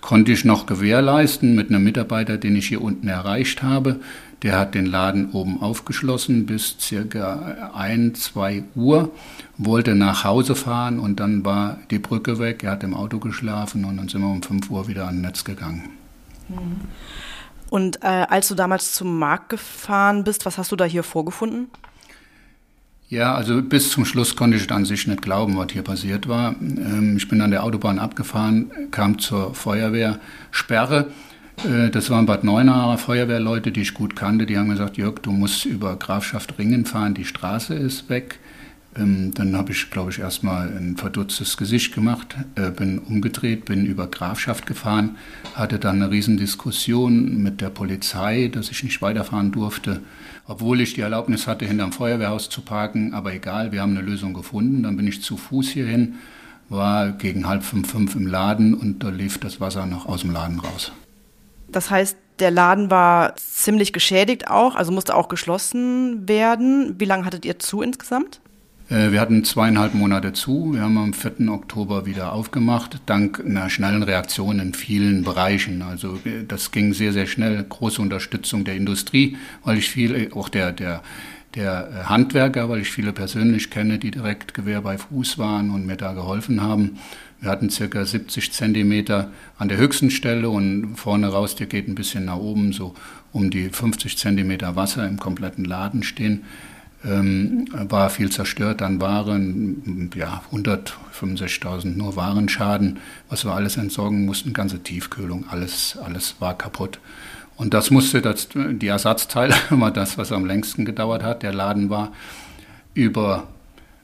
Konnte 0.00 0.32
ich 0.32 0.44
noch 0.44 0.66
gewährleisten 0.66 1.54
mit 1.54 1.68
einem 1.68 1.84
Mitarbeiter, 1.84 2.36
den 2.36 2.56
ich 2.56 2.66
hier 2.66 2.82
unten 2.82 3.06
erreicht 3.06 3.62
habe. 3.62 4.00
Der 4.42 4.58
hat 4.58 4.74
den 4.74 4.86
Laden 4.86 5.32
oben 5.32 5.60
aufgeschlossen 5.60 6.46
bis 6.46 6.76
circa 6.80 7.72
ein, 7.74 8.14
zwei 8.14 8.64
Uhr, 8.74 9.10
wollte 9.58 9.94
nach 9.94 10.24
Hause 10.24 10.54
fahren 10.54 10.98
und 10.98 11.20
dann 11.20 11.44
war 11.44 11.78
die 11.90 11.98
Brücke 11.98 12.38
weg. 12.38 12.64
Er 12.64 12.72
hat 12.72 12.82
im 12.82 12.94
Auto 12.94 13.18
geschlafen 13.18 13.84
und 13.84 13.98
dann 13.98 14.08
sind 14.08 14.22
wir 14.22 14.28
um 14.28 14.42
fünf 14.42 14.70
Uhr 14.70 14.88
wieder 14.88 15.06
an 15.08 15.20
Netz 15.20 15.44
gegangen. 15.44 15.90
Und 17.68 18.02
äh, 18.02 18.06
als 18.06 18.48
du 18.48 18.54
damals 18.54 18.92
zum 18.92 19.18
Markt 19.18 19.50
gefahren 19.50 20.24
bist, 20.24 20.46
was 20.46 20.58
hast 20.58 20.72
du 20.72 20.76
da 20.76 20.84
hier 20.84 21.02
vorgefunden? 21.02 21.68
Ja, 23.10 23.34
also 23.34 23.60
bis 23.60 23.90
zum 23.90 24.04
Schluss 24.04 24.36
konnte 24.36 24.56
ich 24.56 24.70
an 24.70 24.84
sich 24.84 25.06
nicht 25.08 25.20
glauben, 25.20 25.56
was 25.56 25.72
hier 25.72 25.82
passiert 25.82 26.28
war. 26.28 26.54
Ähm, 26.60 27.16
ich 27.16 27.28
bin 27.28 27.40
an 27.40 27.50
der 27.50 27.64
Autobahn 27.64 27.98
abgefahren, 27.98 28.70
kam 28.92 29.18
zur 29.18 29.54
Feuerwehrsperre 29.54 31.08
das 31.92 32.08
waren 32.10 32.26
Bad 32.26 32.44
Neuenahr 32.44 32.96
Feuerwehrleute, 32.96 33.72
die 33.72 33.82
ich 33.82 33.94
gut 33.94 34.16
kannte. 34.16 34.46
Die 34.46 34.56
haben 34.56 34.70
gesagt, 34.70 34.96
Jörg, 34.96 35.20
du 35.20 35.30
musst 35.30 35.64
über 35.66 35.96
Grafschaft 35.96 36.58
Ringen 36.58 36.86
fahren, 36.86 37.14
die 37.14 37.24
Straße 37.24 37.74
ist 37.74 38.08
weg. 38.08 38.38
Ähm, 38.96 39.32
dann 39.34 39.56
habe 39.56 39.70
ich, 39.70 39.90
glaube 39.90 40.10
ich, 40.10 40.18
erstmal 40.18 40.68
ein 40.68 40.96
verdutztes 40.96 41.56
Gesicht 41.56 41.94
gemacht, 41.94 42.34
äh, 42.56 42.70
bin 42.70 42.98
umgedreht, 42.98 43.64
bin 43.64 43.86
über 43.86 44.08
Grafschaft 44.08 44.66
gefahren, 44.66 45.16
hatte 45.54 45.78
dann 45.78 46.02
eine 46.02 46.10
Riesendiskussion 46.10 47.40
mit 47.40 47.60
der 47.60 47.70
Polizei, 47.70 48.50
dass 48.52 48.70
ich 48.70 48.82
nicht 48.82 49.00
weiterfahren 49.00 49.52
durfte, 49.52 50.00
obwohl 50.46 50.80
ich 50.80 50.94
die 50.94 51.02
Erlaubnis 51.02 51.46
hatte, 51.46 51.66
hinterm 51.66 51.92
Feuerwehrhaus 51.92 52.48
zu 52.48 52.62
parken. 52.62 53.14
Aber 53.14 53.32
egal, 53.32 53.70
wir 53.70 53.80
haben 53.80 53.96
eine 53.96 54.04
Lösung 54.04 54.34
gefunden. 54.34 54.82
Dann 54.82 54.96
bin 54.96 55.06
ich 55.06 55.22
zu 55.22 55.36
Fuß 55.36 55.68
hierhin, 55.68 56.16
war 56.68 57.12
gegen 57.12 57.46
halb 57.46 57.62
fünf, 57.62 57.90
fünf 57.90 58.16
im 58.16 58.26
Laden 58.26 58.74
und 58.74 59.04
da 59.04 59.10
lief 59.10 59.38
das 59.38 59.60
Wasser 59.60 59.86
noch 59.86 60.06
aus 60.06 60.22
dem 60.22 60.32
Laden 60.32 60.58
raus. 60.58 60.90
Das 61.72 61.90
heißt, 61.90 62.16
der 62.40 62.50
Laden 62.50 62.90
war 62.90 63.36
ziemlich 63.36 63.92
geschädigt 63.92 64.48
auch, 64.48 64.74
also 64.74 64.92
musste 64.92 65.14
auch 65.14 65.28
geschlossen 65.28 66.28
werden. 66.28 66.94
Wie 66.98 67.04
lange 67.04 67.24
hattet 67.24 67.44
ihr 67.44 67.58
zu 67.58 67.82
insgesamt? 67.82 68.40
Äh, 68.90 69.12
wir 69.12 69.20
hatten 69.20 69.44
zweieinhalb 69.44 69.94
Monate 69.94 70.32
zu. 70.32 70.72
Wir 70.74 70.82
haben 70.82 70.98
am 70.98 71.12
4. 71.12 71.48
Oktober 71.48 72.06
wieder 72.06 72.32
aufgemacht, 72.32 73.00
dank 73.06 73.40
einer 73.40 73.70
schnellen 73.70 74.02
Reaktion 74.02 74.58
in 74.58 74.74
vielen 74.74 75.22
Bereichen. 75.22 75.82
Also 75.82 76.18
äh, 76.24 76.44
das 76.46 76.72
ging 76.72 76.92
sehr, 76.92 77.12
sehr 77.12 77.26
schnell. 77.26 77.62
Große 77.62 78.02
Unterstützung 78.02 78.64
der 78.64 78.74
Industrie, 78.74 79.36
weil 79.64 79.78
ich 79.78 79.88
viel, 79.88 80.14
äh, 80.14 80.32
auch 80.32 80.48
der, 80.48 80.72
der, 80.72 81.02
der 81.54 82.08
Handwerker, 82.08 82.68
weil 82.68 82.80
ich 82.80 82.90
viele 82.90 83.12
persönlich 83.12 83.70
kenne, 83.70 83.98
die 83.98 84.10
direkt 84.10 84.54
Gewehr 84.54 84.82
bei 84.82 84.98
Fuß 84.98 85.38
waren 85.38 85.70
und 85.70 85.86
mir 85.86 85.96
da 85.96 86.12
geholfen 86.12 86.60
haben. 86.60 86.98
Wir 87.40 87.50
hatten 87.50 87.70
circa 87.70 88.04
70 88.04 88.52
Zentimeter 88.52 89.30
an 89.58 89.68
der 89.68 89.78
höchsten 89.78 90.10
Stelle 90.10 90.50
und 90.50 90.96
vorne 90.96 91.28
raus, 91.28 91.54
der 91.56 91.66
geht 91.66 91.88
ein 91.88 91.94
bisschen 91.94 92.26
nach 92.26 92.36
oben, 92.36 92.72
so 92.72 92.94
um 93.32 93.50
die 93.50 93.70
50 93.70 94.18
Zentimeter 94.18 94.76
Wasser 94.76 95.06
im 95.08 95.18
kompletten 95.18 95.64
Laden 95.64 96.02
stehen. 96.02 96.44
Ähm, 97.02 97.66
war 97.72 98.10
viel 98.10 98.30
zerstört 98.30 98.82
an 98.82 99.00
Waren, 99.00 100.10
ja, 100.14 100.42
165.000 100.52 101.96
nur 101.96 102.14
Warenschaden, 102.14 102.98
was 103.30 103.46
wir 103.46 103.52
alles 103.52 103.78
entsorgen 103.78 104.26
mussten, 104.26 104.52
ganze 104.52 104.82
Tiefkühlung, 104.82 105.46
alles, 105.48 105.96
alles 106.04 106.36
war 106.40 106.58
kaputt. 106.58 107.00
Und 107.56 107.72
das 107.72 107.90
musste, 107.90 108.20
das, 108.20 108.48
die 108.54 108.86
Ersatzteile 108.86 109.54
war 109.70 109.90
das, 109.90 110.18
was 110.18 110.30
am 110.30 110.44
längsten 110.44 110.84
gedauert 110.84 111.22
hat. 111.22 111.42
Der 111.42 111.54
Laden 111.54 111.88
war 111.88 112.12
über 112.92 113.48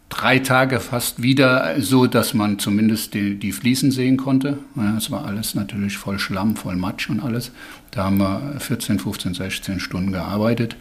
drei 0.08 0.38
Tage 0.38 0.80
fast 0.80 1.22
wieder 1.22 1.80
so, 1.80 2.06
dass 2.06 2.34
man 2.34 2.58
zumindest 2.58 3.14
die, 3.14 3.36
die 3.36 3.52
Fliesen 3.52 3.90
sehen 3.90 4.16
konnte. 4.16 4.58
Es 4.96 5.10
war 5.10 5.24
alles 5.24 5.54
natürlich 5.54 5.98
voll 5.98 6.18
Schlamm, 6.18 6.56
voll 6.56 6.76
Matsch 6.76 7.10
und 7.10 7.20
alles. 7.20 7.50
Da 7.90 8.04
haben 8.04 8.18
wir 8.18 8.56
14, 8.58 8.98
15, 8.98 9.34
16 9.34 9.80
Stunden 9.80 10.12
gearbeitet. 10.12 10.76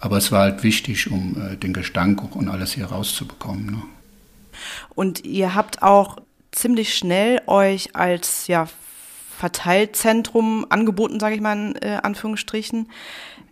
Aber 0.00 0.16
es 0.16 0.30
war 0.30 0.42
halt 0.42 0.62
wichtig, 0.62 1.10
um 1.10 1.36
äh, 1.40 1.56
den 1.56 1.72
Gestank 1.72 2.34
und 2.36 2.48
alles 2.48 2.72
hier 2.72 2.86
rauszubekommen. 2.86 3.66
Ne? 3.66 3.82
Und 4.94 5.24
ihr 5.24 5.54
habt 5.54 5.82
auch 5.82 6.18
ziemlich 6.52 6.94
schnell 6.94 7.40
euch 7.46 7.96
als 7.96 8.46
ja, 8.46 8.68
Verteilzentrum 9.38 10.66
angeboten, 10.68 11.20
sage 11.20 11.36
ich 11.36 11.40
mal 11.40 11.52
in 11.56 11.76
äh, 11.76 12.00
Anführungsstrichen 12.02 12.88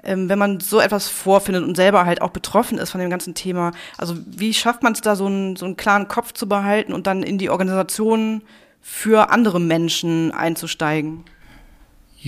ähm, 0.07 0.29
wenn 0.29 0.39
man 0.39 0.61
so 0.61 0.81
etwas 0.81 1.09
vorfindet 1.09 1.65
und 1.65 1.75
selber 1.75 2.07
halt 2.07 2.23
auch 2.23 2.31
betroffen 2.31 2.79
ist 2.79 2.91
von 2.91 3.01
dem 3.01 3.11
ganzen 3.11 3.35
Thema, 3.35 3.73
also 3.99 4.15
wie 4.25 4.55
schafft 4.55 4.83
man 4.83 4.93
es 4.93 5.01
da, 5.01 5.17
so 5.17 5.27
einen, 5.27 5.57
so 5.57 5.67
einen 5.67 5.77
klaren 5.77 6.09
Kopf 6.09 6.33
zu 6.33 6.49
behalten 6.49 6.93
und 6.93 7.07
dann 7.07 7.23
in 7.23 7.39
die 7.39 7.51
Organisation 7.51 8.43
für 8.81 9.31
andere 9.31 9.61
Menschen 9.61 10.31
einzusteigen? 10.33 11.25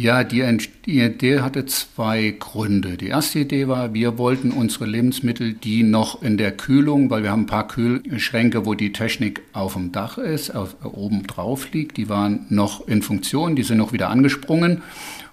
Ja, 0.01 0.23
die, 0.23 0.45
Idee 0.87 1.41
hatte 1.41 1.67
zwei 1.67 2.33
Gründe. 2.39 2.97
Die 2.97 3.09
erste 3.09 3.41
Idee 3.41 3.67
war, 3.67 3.95
wir 3.95 4.17
wollten 4.17 4.53
unsere 4.53 4.87
Lebensmittel, 4.87 5.55
die 5.55 5.83
noch 5.83 6.23
in 6.23 6.37
der 6.37 6.53
Kühlung, 6.53 7.11
weil 7.11 7.25
wir 7.25 7.33
haben 7.33 7.43
ein 7.43 7.47
paar 7.47 7.67
Kühlschränke, 7.67 8.65
wo 8.65 8.75
die 8.75 8.93
Technik 8.93 9.43
auf 9.53 9.73
dem 9.73 9.91
Dach 9.91 10.17
ist, 10.17 10.55
auf, 10.55 10.77
oben 10.85 11.27
drauf 11.27 11.73
liegt, 11.73 11.97
die 11.97 12.09
waren 12.09 12.47
noch 12.49 12.87
in 12.87 13.03
Funktion, 13.03 13.57
die 13.57 13.65
sind 13.65 13.79
noch 13.79 13.93
wieder 13.93 14.09
angesprungen 14.09 14.83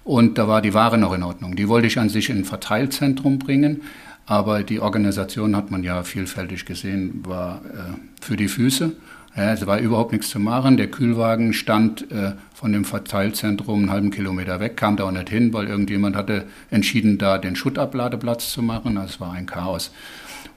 und 0.02 0.36
da 0.36 0.48
war 0.48 0.60
die 0.62 0.74
Ware 0.74 0.98
noch 0.98 1.12
in 1.12 1.22
Ordnung. 1.22 1.54
Die 1.54 1.68
wollte 1.68 1.86
ich 1.86 2.00
an 2.00 2.08
sich 2.08 2.28
in 2.28 2.38
ein 2.38 2.44
Verteilzentrum 2.44 3.38
bringen, 3.38 3.82
aber 4.26 4.64
die 4.64 4.80
Organisation 4.80 5.54
hat 5.54 5.70
man 5.70 5.84
ja 5.84 6.02
vielfältig 6.02 6.64
gesehen, 6.64 7.20
war 7.24 7.62
äh, 7.72 7.94
für 8.20 8.36
die 8.36 8.48
Füße. 8.48 8.96
Ja, 9.36 9.52
es 9.52 9.66
war 9.66 9.78
überhaupt 9.78 10.12
nichts 10.12 10.30
zu 10.30 10.40
machen. 10.40 10.78
Der 10.78 10.90
Kühlwagen 10.90 11.52
stand 11.52 12.10
äh, 12.10 12.32
von 12.54 12.72
dem 12.72 12.86
Verteilzentrum 12.86 13.80
einen 13.80 13.90
halben 13.90 14.10
Kilometer 14.10 14.60
weg, 14.60 14.78
kam 14.78 14.96
da 14.96 15.04
auch 15.04 15.10
nicht 15.10 15.28
hin, 15.28 15.52
weil 15.52 15.68
irgendjemand 15.68 16.16
hatte 16.16 16.46
entschieden, 16.70 17.18
da 17.18 17.36
den 17.36 17.54
Schuttabladeplatz 17.54 18.50
zu 18.52 18.62
machen. 18.62 18.94
Das 18.94 19.20
war 19.20 19.32
ein 19.32 19.44
Chaos. 19.44 19.90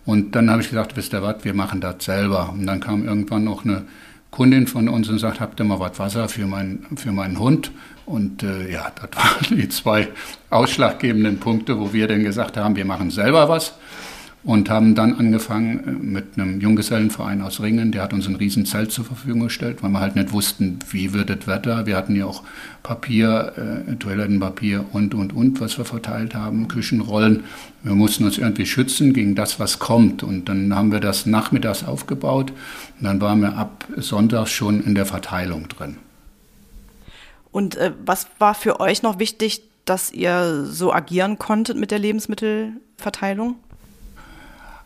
Und 0.05 0.33
dann 0.33 0.49
habe 0.49 0.61
ich 0.61 0.69
gesagt, 0.69 0.95
wisst 0.95 1.13
ihr 1.13 1.21
was, 1.21 1.43
wir 1.43 1.53
machen 1.53 1.81
das 1.81 2.05
selber. 2.05 2.51
Und 2.53 2.65
dann 2.65 2.79
kam 2.79 3.05
irgendwann 3.05 3.43
noch 3.43 3.65
eine 3.65 3.83
Kundin 4.31 4.65
von 4.65 4.87
uns 4.87 5.09
und 5.09 5.19
sagt, 5.19 5.41
habt 5.41 5.59
ihr 5.59 5.65
mal 5.65 5.81
was 5.81 5.99
Wasser 5.99 6.29
für, 6.29 6.47
mein, 6.47 6.85
für 6.95 7.11
meinen 7.11 7.37
Hund? 7.37 7.71
Und 8.05 8.43
äh, 8.43 8.71
ja, 8.71 8.91
das 8.95 9.09
waren 9.15 9.57
die 9.57 9.67
zwei 9.67 10.07
ausschlaggebenden 10.49 11.39
Punkte, 11.39 11.77
wo 11.77 11.91
wir 11.91 12.07
dann 12.07 12.23
gesagt 12.23 12.55
haben, 12.55 12.77
wir 12.77 12.85
machen 12.85 13.11
selber 13.11 13.49
was. 13.49 13.73
Und 14.43 14.69
haben 14.69 14.95
dann 14.95 15.13
angefangen 15.15 15.79
äh, 15.85 15.91
mit 15.91 16.37
einem 16.37 16.61
Junggesellenverein 16.61 17.41
aus 17.41 17.61
Ringen, 17.61 17.91
der 17.91 18.03
hat 18.03 18.13
uns 18.13 18.27
ein 18.27 18.35
Riesenzelt 18.35 18.91
zur 18.91 19.03
Verfügung 19.03 19.41
gestellt, 19.41 19.83
weil 19.83 19.89
wir 19.91 19.99
halt 19.99 20.15
nicht 20.15 20.31
wussten, 20.31 20.79
wie 20.91 21.13
wird 21.13 21.29
das 21.29 21.45
Wetter. 21.45 21.85
Wir 21.85 21.97
hatten 21.97 22.15
ja 22.15 22.25
auch 22.25 22.43
Papier, 22.81 23.85
äh, 23.87 23.95
Toilettenpapier 23.95 24.85
und, 24.93 25.13
und, 25.13 25.33
und, 25.33 25.59
was 25.59 25.77
wir 25.77 25.85
verteilt 25.85 26.35
haben, 26.35 26.69
Küchenrollen. 26.69 27.43
Wir 27.83 27.95
mussten 27.95 28.23
uns 28.23 28.37
irgendwie 28.37 28.65
schützen 28.65 29.13
gegen 29.13 29.35
das, 29.35 29.59
was 29.59 29.79
kommt. 29.79 30.23
Und 30.23 30.47
dann 30.47 30.73
haben 30.73 30.91
wir 30.91 31.01
das 31.01 31.25
nachmittags 31.25 31.83
aufgebaut 31.83 32.51
und 32.99 33.05
dann 33.05 33.19
waren 33.19 33.41
wir 33.41 33.57
ab 33.57 33.85
Sonntag 33.97 34.47
schon 34.47 34.81
in 34.81 34.95
der 34.95 35.05
Verteilung 35.05 35.67
drin. 35.67 35.97
Und 37.51 37.75
äh, 37.75 37.91
was 38.05 38.27
war 38.37 38.53
für 38.53 38.79
euch 38.79 39.01
noch 39.01 39.19
wichtig, 39.19 39.63
dass 39.83 40.11
ihr 40.13 40.65
so 40.65 40.93
agieren 40.93 41.39
konntet 41.39 41.77
mit 41.77 41.91
der 41.91 41.99
Lebensmittelverteilung? 41.99 43.55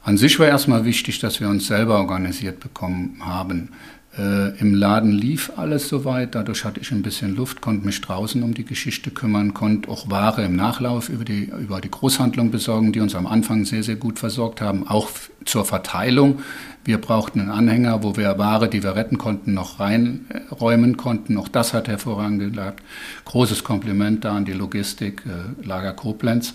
An 0.05 0.17
sich 0.17 0.37
war 0.37 0.47
erstmal 0.47 0.83
wichtig, 0.83 1.19
dass 1.19 1.39
wir 1.39 1.47
uns 1.47 1.67
selber 1.67 1.97
organisiert 1.97 2.59
bekommen 2.59 3.21
haben. 3.21 3.69
Äh, 4.17 4.59
Im 4.59 4.75
Laden 4.75 5.11
lief 5.11 5.53
alles 5.55 5.87
soweit, 5.87 6.35
dadurch 6.35 6.65
hatte 6.65 6.81
ich 6.81 6.91
ein 6.91 7.01
bisschen 7.01 7.37
Luft, 7.37 7.61
konnte 7.61 7.85
mich 7.85 8.01
draußen 8.01 8.43
um 8.43 8.53
die 8.53 8.65
Geschichte 8.65 9.11
kümmern, 9.11 9.53
konnte 9.53 9.89
auch 9.89 10.11
Ware 10.11 10.43
im 10.43 10.57
Nachlauf 10.57 11.07
über 11.07 11.23
die, 11.23 11.45
über 11.45 11.79
die 11.79 11.89
Großhandlung 11.89 12.51
besorgen, 12.51 12.91
die 12.91 12.99
uns 12.99 13.15
am 13.15 13.25
Anfang 13.25 13.63
sehr, 13.63 13.81
sehr 13.81 13.95
gut 13.95 14.19
versorgt 14.19 14.59
haben, 14.59 14.85
auch 14.89 15.09
zur 15.45 15.63
Verteilung. 15.63 16.41
Wir 16.83 16.99
brauchten 16.99 17.39
einen 17.39 17.49
Anhänger, 17.49 18.03
wo 18.03 18.17
wir 18.17 18.37
Ware, 18.37 18.67
die 18.67 18.83
wir 18.83 18.97
retten 18.97 19.17
konnten, 19.17 19.53
noch 19.53 19.79
reinräumen 19.79 20.97
konnten. 20.97 21.37
Auch 21.37 21.47
das 21.47 21.73
hat 21.73 21.87
hervorragend 21.87 22.39
geklappt. 22.39 22.83
Großes 23.23 23.63
Kompliment 23.63 24.25
da 24.25 24.35
an 24.35 24.43
die 24.43 24.51
Logistik, 24.51 25.23
äh, 25.25 25.65
Lager 25.65 25.93
Koblenz 25.93 26.53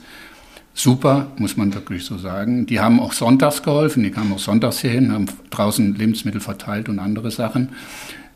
super, 0.78 1.32
muss 1.38 1.56
man 1.56 1.74
wirklich 1.74 2.04
so 2.04 2.18
sagen. 2.18 2.66
Die 2.66 2.80
haben 2.80 3.00
auch 3.00 3.12
sonntags 3.12 3.62
geholfen, 3.62 4.02
die 4.02 4.10
kamen 4.10 4.32
auch 4.32 4.38
sonntags 4.38 4.80
hierhin, 4.80 5.12
haben 5.12 5.26
draußen 5.50 5.94
Lebensmittel 5.94 6.40
verteilt 6.40 6.88
und 6.88 6.98
andere 6.98 7.30
Sachen. 7.30 7.70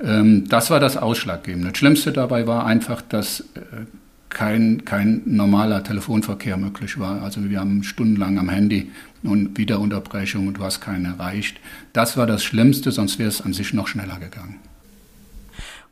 Ähm, 0.02 0.48
das 0.48 0.70
war 0.70 0.80
das 0.80 0.96
Ausschlaggebende. 0.96 1.68
Das 1.68 1.78
Schlimmste 1.78 2.12
dabei 2.12 2.46
war 2.46 2.66
einfach, 2.66 3.00
dass 3.00 3.40
äh, 3.40 3.86
kein, 4.28 4.84
kein 4.84 5.22
normaler 5.24 5.84
Telefonverkehr 5.84 6.56
möglich 6.56 6.98
war. 6.98 7.22
Also 7.22 7.48
wir 7.48 7.60
haben 7.60 7.84
stundenlang 7.84 8.38
am 8.38 8.48
Handy 8.48 8.90
und 9.22 9.56
wieder 9.56 9.78
Unterbrechung 9.78 10.48
und 10.48 10.54
du 10.54 10.64
hast 10.64 10.80
keinen 10.80 11.04
erreicht. 11.04 11.58
Das 11.92 12.16
war 12.16 12.26
das 12.26 12.42
Schlimmste, 12.42 12.90
sonst 12.90 13.18
wäre 13.18 13.28
es 13.28 13.40
an 13.40 13.52
sich 13.52 13.72
noch 13.72 13.86
schneller 13.86 14.18
gegangen. 14.18 14.56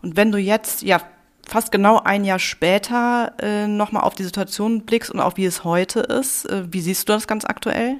Und 0.02 0.16
wenn 0.16 0.32
du 0.32 0.38
jetzt 0.38 0.82
ja 0.82 1.00
fast 1.50 1.72
genau 1.72 2.00
ein 2.02 2.24
Jahr 2.24 2.38
später 2.38 3.32
äh, 3.42 3.66
nochmal 3.66 4.04
auf 4.04 4.14
die 4.14 4.22
Situation 4.22 4.82
blickst 4.82 5.10
und 5.10 5.20
auch 5.20 5.36
wie 5.36 5.44
es 5.44 5.64
heute 5.64 6.00
ist. 6.00 6.46
Äh, 6.46 6.64
wie 6.70 6.80
siehst 6.80 7.08
du 7.08 7.12
das 7.12 7.26
ganz 7.26 7.44
aktuell? 7.44 7.96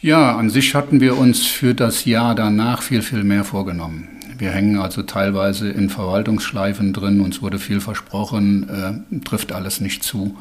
Ja, 0.00 0.36
an 0.36 0.50
sich 0.50 0.74
hatten 0.74 1.00
wir 1.00 1.16
uns 1.16 1.46
für 1.46 1.74
das 1.74 2.04
Jahr 2.06 2.34
danach 2.34 2.82
viel, 2.82 3.02
viel 3.02 3.22
mehr 3.22 3.44
vorgenommen. 3.44 4.08
Wir 4.38 4.50
hängen 4.50 4.78
also 4.78 5.02
teilweise 5.02 5.68
in 5.68 5.90
Verwaltungsschleifen 5.90 6.92
drin, 6.92 7.20
uns 7.20 7.42
wurde 7.42 7.58
viel 7.58 7.80
versprochen, 7.80 8.68
äh, 8.68 9.20
trifft 9.20 9.52
alles 9.52 9.80
nicht 9.80 10.02
zu. 10.02 10.38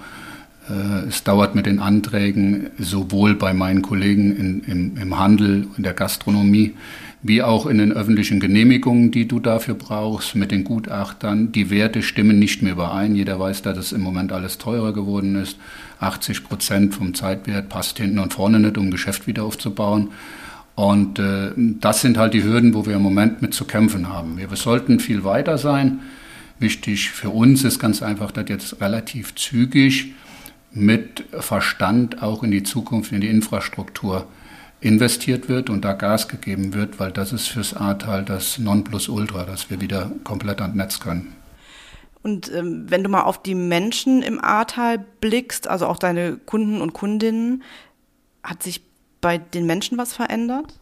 Äh, 0.69 1.07
es 1.09 1.23
dauert 1.23 1.53
mit 1.53 1.65
den 1.65 1.79
Anträgen 1.79 2.71
sowohl 2.79 3.35
bei 3.35 3.53
meinen 3.53 3.81
Kollegen 3.81 4.35
in, 4.35 4.63
im, 4.63 4.97
im 4.97 5.19
Handel, 5.19 5.67
in 5.77 5.83
der 5.83 5.93
Gastronomie, 5.93 6.75
wie 7.21 7.41
auch 7.41 7.65
in 7.65 7.77
den 7.79 7.91
öffentlichen 7.91 8.39
Genehmigungen, 8.39 9.11
die 9.11 9.27
du 9.27 9.39
dafür 9.39 9.73
brauchst, 9.73 10.35
mit 10.35 10.51
den 10.51 10.63
Gutachtern. 10.63 11.51
Die 11.51 11.69
Werte 11.69 12.01
stimmen 12.01 12.39
nicht 12.39 12.61
mehr 12.61 12.73
überein. 12.73 13.15
Jeder 13.15 13.39
weiß, 13.39 13.61
dass 13.61 13.77
es 13.77 13.91
im 13.91 14.01
Moment 14.01 14.31
alles 14.31 14.57
teurer 14.57 14.93
geworden 14.93 15.35
ist. 15.35 15.57
80 15.99 16.45
Prozent 16.45 16.95
vom 16.95 17.13
Zeitwert 17.13 17.67
passt 17.67 17.97
hinten 17.97 18.19
und 18.19 18.33
vorne 18.33 18.59
nicht, 18.59 18.77
um 18.77 18.89
Geschäft 18.89 19.27
wieder 19.27 19.43
aufzubauen. 19.43 20.11
Und 20.75 21.19
äh, 21.19 21.51
das 21.57 21.99
sind 21.99 22.17
halt 22.17 22.33
die 22.33 22.43
Hürden, 22.43 22.73
wo 22.73 22.85
wir 22.85 22.95
im 22.95 23.01
Moment 23.01 23.41
mit 23.41 23.53
zu 23.53 23.65
kämpfen 23.65 24.07
haben. 24.07 24.37
Wir, 24.37 24.49
wir 24.49 24.55
sollten 24.55 25.01
viel 25.01 25.25
weiter 25.25 25.57
sein. 25.57 25.99
Wichtig 26.57 27.09
für 27.09 27.31
uns 27.31 27.65
ist 27.65 27.79
ganz 27.79 28.01
einfach, 28.01 28.31
dass 28.31 28.47
jetzt 28.47 28.79
relativ 28.79 29.35
zügig 29.35 30.13
mit 30.71 31.25
Verstand 31.37 32.23
auch 32.23 32.43
in 32.43 32.51
die 32.51 32.63
Zukunft, 32.63 33.11
in 33.11 33.19
die 33.19 33.27
Infrastruktur 33.27 34.25
investiert 34.81 35.49
wird 35.49 35.69
und 35.69 35.83
da 35.83 35.93
Gas 35.93 36.27
gegeben 36.27 36.73
wird, 36.73 36.99
weil 36.99 37.11
das 37.11 37.33
ist 37.33 37.47
fürs 37.47 37.73
Ahrtal 37.73 38.23
das 38.23 38.59
Nonplusultra, 38.59 39.43
dass 39.43 39.69
wir 39.69 39.81
wieder 39.81 40.11
komplett 40.23 40.61
ans 40.61 40.75
Netz 40.75 40.99
können. 40.99 41.33
Und 42.21 42.51
ähm, 42.53 42.85
wenn 42.87 43.03
du 43.03 43.09
mal 43.09 43.23
auf 43.23 43.41
die 43.41 43.55
Menschen 43.55 44.21
im 44.21 44.43
Ahrtal 44.43 45.03
blickst, 45.21 45.67
also 45.67 45.87
auch 45.87 45.97
deine 45.97 46.37
Kunden 46.37 46.81
und 46.81 46.93
Kundinnen, 46.93 47.63
hat 48.43 48.63
sich 48.63 48.81
bei 49.21 49.37
den 49.37 49.65
Menschen 49.65 49.97
was 49.97 50.13
verändert? 50.13 50.79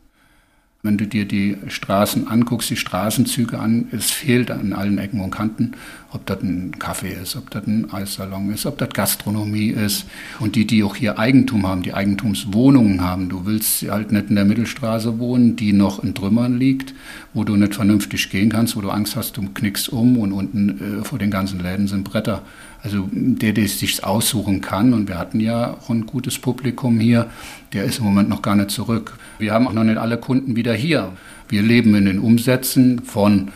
Wenn 0.83 0.97
du 0.97 1.07
dir 1.07 1.25
die 1.25 1.57
Straßen 1.67 2.27
anguckst, 2.27 2.69
die 2.69 2.75
Straßenzüge 2.75 3.59
an, 3.59 3.87
es 3.91 4.11
fehlt 4.11 4.51
an 4.51 4.73
allen 4.73 4.99
Ecken 4.99 5.21
und 5.21 5.31
Kanten, 5.31 5.73
ob 6.17 6.25
das 6.25 6.41
ein 6.41 6.77
Kaffee 6.79 7.13
ist, 7.13 7.35
ob 7.35 7.49
das 7.51 7.67
ein 7.67 7.93
Eissalon 7.93 8.51
ist, 8.51 8.65
ob 8.65 8.77
das 8.79 8.89
Gastronomie 8.89 9.69
ist. 9.69 10.05
Und 10.39 10.55
die, 10.55 10.65
die 10.65 10.83
auch 10.83 10.95
hier 10.95 11.19
Eigentum 11.19 11.65
haben, 11.67 11.83
die 11.83 11.93
Eigentumswohnungen 11.93 13.01
haben, 13.01 13.29
du 13.29 13.45
willst 13.45 13.83
halt 13.89 14.11
nicht 14.11 14.29
in 14.29 14.35
der 14.35 14.45
Mittelstraße 14.45 15.19
wohnen, 15.19 15.55
die 15.55 15.73
noch 15.73 16.03
in 16.03 16.15
Trümmern 16.15 16.57
liegt, 16.57 16.95
wo 17.33 17.43
du 17.43 17.55
nicht 17.55 17.75
vernünftig 17.75 18.29
gehen 18.31 18.49
kannst, 18.49 18.75
wo 18.75 18.81
du 18.81 18.89
Angst 18.89 19.15
hast, 19.15 19.37
du 19.37 19.43
knickst 19.53 19.89
um 19.89 20.17
und 20.17 20.31
unten 20.33 21.01
äh, 21.01 21.03
vor 21.05 21.19
den 21.19 21.29
ganzen 21.29 21.59
Läden 21.59 21.87
sind 21.87 22.03
Bretter. 22.03 22.41
Also 22.81 23.07
der, 23.11 23.53
der 23.53 23.65
es 23.65 23.79
sich 23.79 24.03
aussuchen 24.03 24.61
kann, 24.61 24.93
und 24.93 25.07
wir 25.07 25.17
hatten 25.17 25.39
ja 25.39 25.73
auch 25.73 25.89
ein 25.89 26.05
gutes 26.05 26.39
Publikum 26.39 26.99
hier, 26.99 27.29
der 27.73 27.83
ist 27.83 27.99
im 27.99 28.05
Moment 28.05 28.29
noch 28.29 28.41
gar 28.41 28.55
nicht 28.55 28.71
zurück. 28.71 29.17
Wir 29.39 29.53
haben 29.53 29.67
auch 29.67 29.73
noch 29.73 29.83
nicht 29.83 29.97
alle 29.97 30.17
Kunden 30.17 30.55
wieder 30.55 30.73
hier. 30.73 31.11
Wir 31.49 31.61
leben 31.61 31.95
in 31.95 32.05
den 32.05 32.19
Umsätzen 32.19 32.99
von 33.03 33.49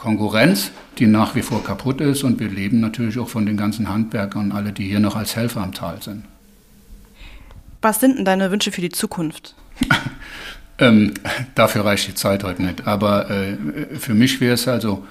Konkurrenz, 0.00 0.70
die 0.98 1.06
nach 1.06 1.34
wie 1.34 1.42
vor 1.42 1.62
kaputt 1.62 2.00
ist, 2.00 2.24
und 2.24 2.40
wir 2.40 2.48
leben 2.48 2.80
natürlich 2.80 3.18
auch 3.18 3.28
von 3.28 3.44
den 3.44 3.58
ganzen 3.58 3.90
Handwerkern 3.90 4.46
und 4.46 4.52
alle, 4.52 4.72
die 4.72 4.88
hier 4.88 4.98
noch 4.98 5.14
als 5.14 5.36
Helfer 5.36 5.60
am 5.60 5.74
Tal 5.74 6.00
sind. 6.00 6.24
Was 7.82 8.00
sind 8.00 8.16
denn 8.16 8.24
deine 8.24 8.50
Wünsche 8.50 8.72
für 8.72 8.80
die 8.80 8.88
Zukunft? 8.88 9.54
ähm, 10.78 11.12
dafür 11.54 11.84
reicht 11.84 12.08
die 12.08 12.14
Zeit 12.14 12.44
heute 12.44 12.62
nicht. 12.62 12.86
Aber 12.86 13.28
äh, 13.30 13.58
für 13.98 14.14
mich 14.14 14.40
wäre 14.40 14.54
es 14.54 14.66
also 14.66 15.06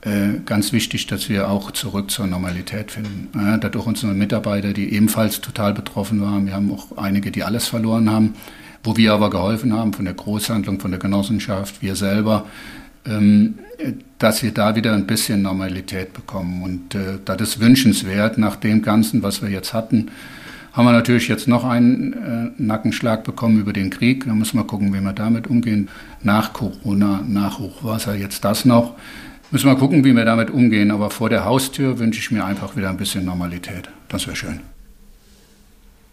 äh, 0.00 0.40
ganz 0.44 0.72
wichtig, 0.72 1.06
dass 1.06 1.28
wir 1.28 1.48
auch 1.48 1.70
zurück 1.70 2.10
zur 2.10 2.26
Normalität 2.26 2.90
finden. 2.90 3.28
Ja, 3.36 3.58
dass 3.58 3.76
auch 3.76 3.86
unsere 3.86 4.12
Mitarbeiter, 4.12 4.72
die 4.72 4.92
ebenfalls 4.92 5.40
total 5.40 5.72
betroffen 5.72 6.20
waren, 6.20 6.46
wir 6.46 6.54
haben 6.54 6.72
auch 6.72 6.98
einige, 6.98 7.30
die 7.30 7.44
alles 7.44 7.68
verloren 7.68 8.10
haben, 8.10 8.34
wo 8.82 8.96
wir 8.96 9.12
aber 9.12 9.30
geholfen 9.30 9.72
haben 9.72 9.92
von 9.92 10.04
der 10.04 10.14
Großhandlung, 10.14 10.80
von 10.80 10.90
der 10.90 10.98
Genossenschaft, 10.98 11.80
wir 11.80 11.94
selber, 11.94 12.46
dass 14.18 14.42
wir 14.42 14.52
da 14.52 14.76
wieder 14.76 14.92
ein 14.92 15.06
bisschen 15.06 15.42
Normalität 15.42 16.12
bekommen. 16.12 16.62
Und 16.62 16.94
äh, 16.94 17.18
das 17.24 17.40
ist 17.40 17.60
wünschenswert 17.60 18.38
nach 18.38 18.56
dem 18.56 18.82
Ganzen, 18.82 19.22
was 19.22 19.42
wir 19.42 19.48
jetzt 19.48 19.72
hatten. 19.72 20.10
Haben 20.72 20.84
wir 20.84 20.92
natürlich 20.92 21.26
jetzt 21.26 21.48
noch 21.48 21.64
einen 21.64 22.12
äh, 22.12 22.62
Nackenschlag 22.62 23.24
bekommen 23.24 23.58
über 23.58 23.72
den 23.72 23.90
Krieg. 23.90 24.26
Da 24.26 24.34
müssen 24.34 24.56
wir 24.58 24.64
gucken, 24.64 24.94
wie 24.94 25.00
wir 25.00 25.12
damit 25.12 25.48
umgehen. 25.48 25.88
Nach 26.22 26.52
Corona, 26.52 27.24
nach 27.26 27.58
Hochwasser, 27.58 28.14
jetzt 28.14 28.44
das 28.44 28.64
noch. 28.64 28.94
Müssen 29.50 29.66
wir 29.66 29.76
gucken, 29.76 30.04
wie 30.04 30.14
wir 30.14 30.24
damit 30.24 30.50
umgehen. 30.50 30.90
Aber 30.90 31.10
vor 31.10 31.28
der 31.28 31.44
Haustür 31.44 31.98
wünsche 31.98 32.20
ich 32.20 32.30
mir 32.30 32.44
einfach 32.44 32.76
wieder 32.76 32.90
ein 32.90 32.98
bisschen 32.98 33.24
Normalität. 33.24 33.88
Das 34.08 34.26
wäre 34.26 34.36
schön. 34.36 34.60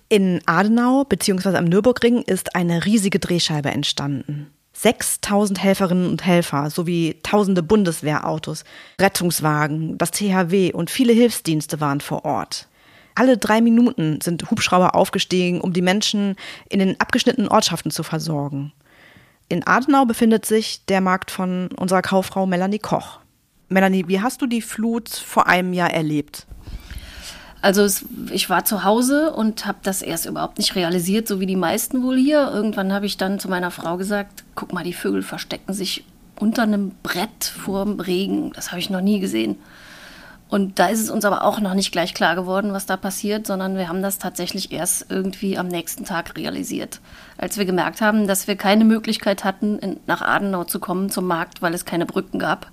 In 0.09 0.39
Adenau 0.45 1.03
bzw. 1.03 1.57
am 1.57 1.65
Nürburgring 1.65 2.21
ist 2.21 2.55
eine 2.55 2.85
riesige 2.85 3.19
Drehscheibe 3.19 3.69
entstanden. 3.69 4.47
6000 4.79 5.63
Helferinnen 5.63 6.07
und 6.07 6.23
Helfer 6.23 6.69
sowie 6.69 7.17
tausende 7.23 7.63
Bundeswehrautos, 7.63 8.63
Rettungswagen, 9.01 9.97
das 9.97 10.11
THW 10.11 10.71
und 10.71 10.91
viele 10.91 11.13
Hilfsdienste 11.13 11.81
waren 11.81 11.99
vor 11.99 12.25
Ort. 12.25 12.67
Alle 13.15 13.39
drei 13.39 13.61
Minuten 13.61 14.21
sind 14.21 14.51
Hubschrauber 14.51 14.93
aufgestiegen, 14.93 15.61
um 15.61 15.73
die 15.73 15.81
Menschen 15.81 16.35
in 16.69 16.77
den 16.77 17.01
abgeschnittenen 17.01 17.49
Ortschaften 17.49 17.89
zu 17.89 18.03
versorgen. 18.03 18.71
In 19.49 19.65
Adenau 19.65 20.05
befindet 20.05 20.45
sich 20.45 20.85
der 20.85 21.01
Markt 21.01 21.31
von 21.31 21.69
unserer 21.77 22.03
Kauffrau 22.03 22.45
Melanie 22.45 22.77
Koch. 22.77 23.19
Melanie, 23.69 24.07
wie 24.07 24.21
hast 24.21 24.43
du 24.43 24.45
die 24.45 24.61
Flut 24.61 25.09
vor 25.09 25.47
einem 25.47 25.73
Jahr 25.73 25.91
erlebt? 25.91 26.45
Also 27.61 27.81
es, 27.83 28.05
ich 28.31 28.49
war 28.49 28.65
zu 28.65 28.83
Hause 28.83 29.33
und 29.33 29.65
habe 29.65 29.79
das 29.83 30.01
erst 30.01 30.25
überhaupt 30.25 30.57
nicht 30.57 30.75
realisiert, 30.75 31.27
so 31.27 31.39
wie 31.39 31.45
die 31.45 31.55
meisten 31.55 32.03
wohl 32.03 32.17
hier. 32.17 32.51
Irgendwann 32.53 32.93
habe 32.93 33.05
ich 33.05 33.17
dann 33.17 33.39
zu 33.39 33.49
meiner 33.49 33.71
Frau 33.71 33.97
gesagt, 33.97 34.43
guck 34.55 34.73
mal, 34.73 34.83
die 34.83 34.93
Vögel 34.93 35.23
verstecken 35.23 35.73
sich 35.73 36.03
unter 36.39 36.63
einem 36.63 36.91
Brett 37.01 37.45
vor 37.45 37.83
dem 37.83 37.99
Regen. 37.99 38.51
Das 38.53 38.69
habe 38.71 38.79
ich 38.79 38.89
noch 38.89 39.01
nie 39.01 39.19
gesehen. 39.19 39.57
Und 40.49 40.79
da 40.79 40.87
ist 40.87 41.01
es 41.01 41.09
uns 41.09 41.25
aber 41.25 41.43
auch 41.43 41.59
noch 41.59 41.73
nicht 41.73 41.91
gleich 41.91 42.13
klar 42.13 42.35
geworden, 42.35 42.71
was 42.71 42.85
da 42.85 42.95
passiert, 42.95 43.45
sondern 43.45 43.75
wir 43.75 43.89
haben 43.89 44.01
das 44.01 44.17
tatsächlich 44.17 44.71
erst 44.71 45.07
irgendwie 45.09 45.57
am 45.57 45.67
nächsten 45.67 46.05
Tag 46.05 46.37
realisiert. 46.37 47.01
Als 47.37 47.57
wir 47.57 47.65
gemerkt 47.65 47.99
haben, 47.99 48.27
dass 48.27 48.47
wir 48.47 48.55
keine 48.55 48.85
Möglichkeit 48.85 49.43
hatten, 49.43 49.77
in, 49.79 49.99
nach 50.07 50.21
Adenau 50.21 50.63
zu 50.63 50.79
kommen 50.79 51.09
zum 51.09 51.25
Markt, 51.25 51.61
weil 51.61 51.73
es 51.73 51.83
keine 51.83 52.05
Brücken 52.05 52.39
gab 52.39 52.71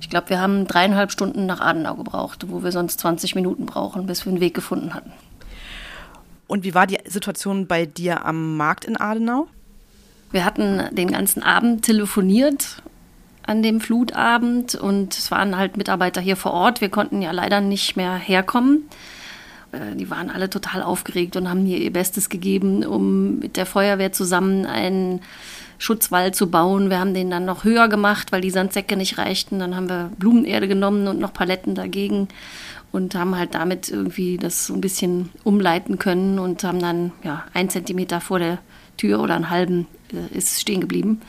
ich 0.00 0.08
glaube, 0.08 0.30
wir 0.30 0.40
haben 0.40 0.66
dreieinhalb 0.66 1.12
Stunden 1.12 1.46
nach 1.46 1.60
Adenau 1.60 1.94
gebraucht, 1.94 2.46
wo 2.48 2.62
wir 2.62 2.72
sonst 2.72 3.00
20 3.00 3.34
Minuten 3.34 3.66
brauchen, 3.66 4.06
bis 4.06 4.24
wir 4.24 4.32
einen 4.32 4.40
Weg 4.40 4.54
gefunden 4.54 4.94
hatten. 4.94 5.12
Und 6.46 6.64
wie 6.64 6.74
war 6.74 6.86
die 6.86 6.98
Situation 7.04 7.66
bei 7.66 7.86
dir 7.86 8.24
am 8.24 8.56
Markt 8.56 8.84
in 8.84 8.96
Adenau? 8.96 9.46
Wir 10.32 10.44
hatten 10.44 10.82
den 10.92 11.12
ganzen 11.12 11.42
Abend 11.42 11.84
telefoniert 11.84 12.82
an 13.42 13.62
dem 13.62 13.80
Flutabend 13.80 14.74
und 14.74 15.16
es 15.16 15.30
waren 15.30 15.56
halt 15.56 15.76
Mitarbeiter 15.76 16.20
hier 16.20 16.36
vor 16.36 16.52
Ort. 16.52 16.80
Wir 16.80 16.88
konnten 16.88 17.20
ja 17.20 17.32
leider 17.32 17.60
nicht 17.60 17.96
mehr 17.96 18.14
herkommen. 18.14 18.88
Äh, 19.72 19.96
die 19.96 20.10
waren 20.10 20.30
alle 20.30 20.50
total 20.50 20.82
aufgeregt 20.82 21.36
und 21.36 21.48
haben 21.48 21.64
hier 21.64 21.78
ihr 21.78 21.92
Bestes 21.92 22.28
gegeben, 22.28 22.84
um 22.84 23.38
mit 23.38 23.56
der 23.56 23.66
Feuerwehr 23.66 24.12
zusammen 24.12 24.66
einen 24.66 25.20
Schutzwall 25.80 26.32
zu 26.34 26.50
bauen. 26.50 26.90
Wir 26.90 27.00
haben 27.00 27.14
den 27.14 27.30
dann 27.30 27.46
noch 27.46 27.64
höher 27.64 27.88
gemacht, 27.88 28.32
weil 28.32 28.42
die 28.42 28.50
Sandsäcke 28.50 28.98
nicht 28.98 29.16
reichten. 29.16 29.58
Dann 29.58 29.74
haben 29.74 29.88
wir 29.88 30.10
Blumenerde 30.18 30.68
genommen 30.68 31.08
und 31.08 31.18
noch 31.18 31.32
Paletten 31.32 31.74
dagegen 31.74 32.28
und 32.92 33.14
haben 33.14 33.34
halt 33.36 33.54
damit 33.54 33.88
irgendwie 33.88 34.36
das 34.36 34.66
so 34.66 34.74
ein 34.74 34.82
bisschen 34.82 35.30
umleiten 35.42 35.98
können 35.98 36.38
und 36.38 36.62
haben 36.64 36.80
dann 36.80 37.12
ja 37.24 37.44
ein 37.54 37.70
Zentimeter 37.70 38.20
vor 38.20 38.38
der 38.38 38.58
Tür 38.98 39.20
oder 39.20 39.34
einen 39.34 39.48
halben 39.48 39.86
äh, 40.12 40.36
ist 40.36 40.60
stehen 40.60 40.82
geblieben. 40.82 41.22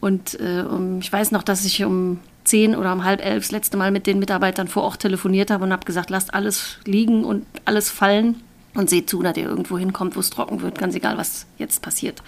Und 0.00 0.40
äh, 0.40 0.62
um, 0.62 1.00
ich 1.00 1.12
weiß 1.12 1.30
noch, 1.30 1.42
dass 1.42 1.66
ich 1.66 1.84
um 1.84 2.18
zehn 2.44 2.74
oder 2.74 2.94
um 2.94 3.04
halb 3.04 3.22
elf 3.22 3.44
das 3.44 3.52
letzte 3.52 3.76
Mal 3.76 3.90
mit 3.90 4.06
den 4.06 4.18
Mitarbeitern 4.18 4.68
vor 4.68 4.84
Ort 4.84 5.00
telefoniert 5.00 5.50
habe 5.50 5.64
und 5.64 5.72
habe 5.72 5.84
gesagt, 5.84 6.08
lasst 6.08 6.32
alles 6.32 6.78
liegen 6.86 7.24
und 7.24 7.44
alles 7.66 7.90
fallen 7.90 8.36
und 8.74 8.90
seht 8.90 9.08
zu, 9.08 9.22
dass 9.22 9.36
ihr 9.36 9.44
irgendwo 9.44 9.78
hinkommt, 9.78 10.16
wo 10.16 10.20
es 10.20 10.30
trocken 10.30 10.62
wird, 10.62 10.78
ganz 10.78 10.94
egal, 10.94 11.18
was 11.18 11.46
jetzt 11.58 11.82
passiert. 11.82 12.22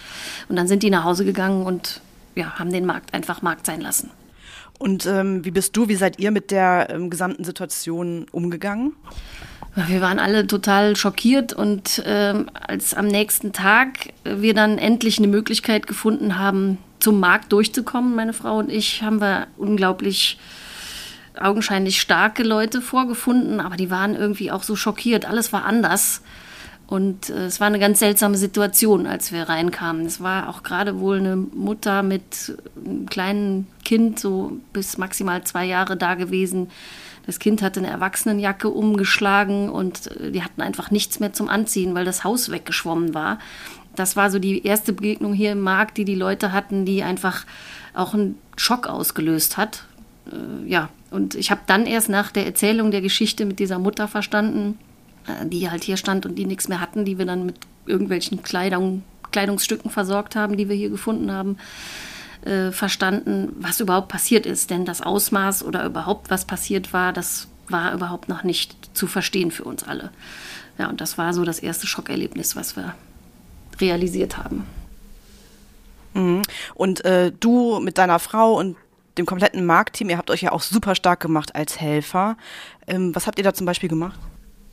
Und 0.49 0.57
dann 0.57 0.69
sind 0.69 0.83
die 0.83 0.91
nach 0.91 1.05
Hause 1.05 1.25
gegangen 1.25 1.65
und 1.65 2.01
ja, 2.35 2.59
haben 2.59 2.73
den 2.73 2.87
Markt 2.87 3.15
einfach 3.15 3.43
Markt 3.43 3.67
sein 3.67 3.81
lassen. 3.81 4.11
Und 4.79 5.07
ähm, 5.07 5.45
wie 5.45 5.51
bist 5.51 5.77
du, 5.77 5.89
wie 5.89 5.95
seid 5.95 6.19
ihr 6.19 6.31
mit 6.31 6.51
der 6.51 6.89
ähm, 6.91 7.09
gesamten 7.09 7.45
Situation 7.45 8.27
umgegangen? 8.33 8.93
Wir 9.77 10.01
waren 10.01 10.21
alle 10.21 10.47
total 10.47 10.95
schockiert 10.95 11.53
und 11.53 12.03
ähm, 12.07 12.49
als 12.55 12.95
am 12.95 13.09
nächsten 13.09 13.53
Tag 13.53 14.13
wir 14.23 14.55
dann 14.55 14.79
endlich 14.79 15.19
eine 15.19 15.27
Möglichkeit 15.27 15.89
gefunden 15.89 16.39
haben, 16.39 16.79
zum 17.01 17.19
Markt 17.19 17.53
durchzukommen, 17.53 18.15
meine 18.15 18.33
Frau 18.33 18.59
und 18.59 18.71
ich, 18.71 19.03
haben 19.03 19.21
wir 19.21 19.49
unglaublich 19.57 20.39
augenscheinlich 21.41 22.01
starke 22.01 22.43
Leute 22.43 22.81
vorgefunden, 22.81 23.61
aber 23.61 23.77
die 23.77 23.91
waren 23.91 24.15
irgendwie 24.15 24.51
auch 24.51 24.63
so 24.63 24.77
schockiert. 24.77 25.27
Alles 25.27 25.53
war 25.53 25.65
anders. 25.65 26.23
Und 26.87 27.31
äh, 27.31 27.47
es 27.47 27.61
war 27.61 27.67
eine 27.67 27.79
ganz 27.79 27.99
seltsame 27.99 28.37
Situation, 28.37 29.07
als 29.07 29.33
wir 29.33 29.49
reinkamen. 29.49 30.05
Es 30.07 30.21
war 30.21 30.49
auch 30.49 30.63
gerade 30.63 31.01
wohl 31.01 31.19
eine 31.19 31.37
Mutter 31.37 32.03
mit 32.03 32.57
einem 32.77 33.07
kleinen 33.07 33.67
Kind, 33.85 34.21
so 34.21 34.59
bis 34.73 34.99
maximal 34.99 35.43
zwei 35.45 35.65
Jahre 35.65 35.97
da 35.97 36.15
gewesen. 36.15 36.71
Das 37.27 37.39
Kind 37.39 37.63
hatte 37.63 37.81
eine 37.81 37.89
Erwachsenenjacke 37.89 38.69
umgeschlagen 38.69 39.71
und 39.71 40.11
äh, 40.19 40.31
die 40.31 40.43
hatten 40.43 40.61
einfach 40.61 40.91
nichts 40.91 41.21
mehr 41.21 41.33
zum 41.33 41.49
Anziehen, 41.49 41.95
weil 41.95 42.05
das 42.05 42.23
Haus 42.23 42.51
weggeschwommen 42.51 43.15
war 43.15 43.39
das 43.97 44.17
war 44.17 44.31
so 44.31 44.39
die 44.39 44.65
erste 44.67 44.93
Begegnung 44.93 45.33
hier 45.33 45.53
im 45.53 45.61
Markt, 45.61 45.97
die 45.97 46.05
die 46.05 46.15
Leute 46.15 46.53
hatten, 46.53 46.85
die 46.85 47.03
einfach 47.03 47.45
auch 47.95 48.15
einen 48.15 48.39
Schock 48.57 48.87
ausgelöst 48.87 49.57
hat. 49.57 49.85
Äh, 50.31 50.69
ja, 50.69 50.89
und 51.15 51.37
ich 51.37 51.53
habe 51.53 51.61
dann 51.67 51.87
erst 51.87 52.09
nach 52.09 52.33
der 52.33 52.45
Erzählung 52.45 52.91
der 52.91 53.01
Geschichte 53.01 53.45
mit 53.45 53.61
dieser 53.61 53.79
Mutter 53.79 54.09
verstanden, 54.09 54.79
äh, 55.29 55.47
die 55.47 55.71
halt 55.71 55.85
hier 55.85 55.97
stand 55.97 56.27
und 56.27 56.35
die 56.35 56.45
nichts 56.45 56.67
mehr 56.67 56.81
hatten, 56.81 57.05
die 57.05 57.19
wir 57.19 57.25
dann 57.25 57.47
mit 57.47 57.57
irgendwelchen 57.87 58.43
Kleidung, 58.43 59.05
Kleidungsstücken 59.31 59.93
versorgt 59.93 60.35
haben, 60.35 60.57
die 60.57 60.69
wir 60.69 60.75
hier 60.75 60.91
gefunden 60.91 61.31
haben, 61.31 61.57
äh, 62.45 62.73
verstanden, 62.73 63.53
was 63.61 63.79
überhaupt 63.79 64.09
passiert 64.09 64.45
ist. 64.45 64.71
Denn 64.71 64.85
das 64.85 65.03
Ausmaß 65.03 65.63
oder 65.63 65.87
überhaupt 65.87 66.31
was 66.31 66.47
passiert 66.47 66.93
war, 66.93 67.13
das 67.13 67.47
war 67.69 67.95
überhaupt 67.95 68.29
noch 68.29 68.43
nicht 68.43 68.75
zu 68.95 69.07
verstehen 69.07 69.53
für 69.53 69.65
uns 69.65 69.85
alle. 69.85 70.11
Ja, 70.79 70.89
und 70.89 71.01
das 71.01 71.17
war 71.17 71.33
so 71.33 71.45
das 71.45 71.61
erste 71.61 71.87
Schockerlebnis, 71.87 72.57
was 72.57 72.75
wir 72.75 72.97
realisiert 73.81 74.37
haben. 74.37 74.67
Mhm. 76.15 76.43
Und 76.75 77.05
äh, 77.05 77.31
du 77.39 77.79
mit 77.79 77.99
deiner 77.99 78.19
Frau 78.19 78.59
und 78.59 78.77
dem 79.19 79.27
kompletten 79.27 79.65
Marktteam, 79.65 80.11
ihr 80.11 80.19
habt 80.19 80.31
euch 80.31 80.43
ja 80.43 80.53
auch 80.53 80.63
super 80.63 80.95
stark 80.95 81.21
gemacht 81.21 81.55
als 81.55 81.81
Helfer. 81.81 82.37
Ähm, 82.87 83.15
was 83.15 83.27
habt 83.27 83.39
ihr 83.39 83.45
da 83.45 83.55
zum 83.55 83.67
Beispiel 83.67 83.89
gemacht? 83.89 84.19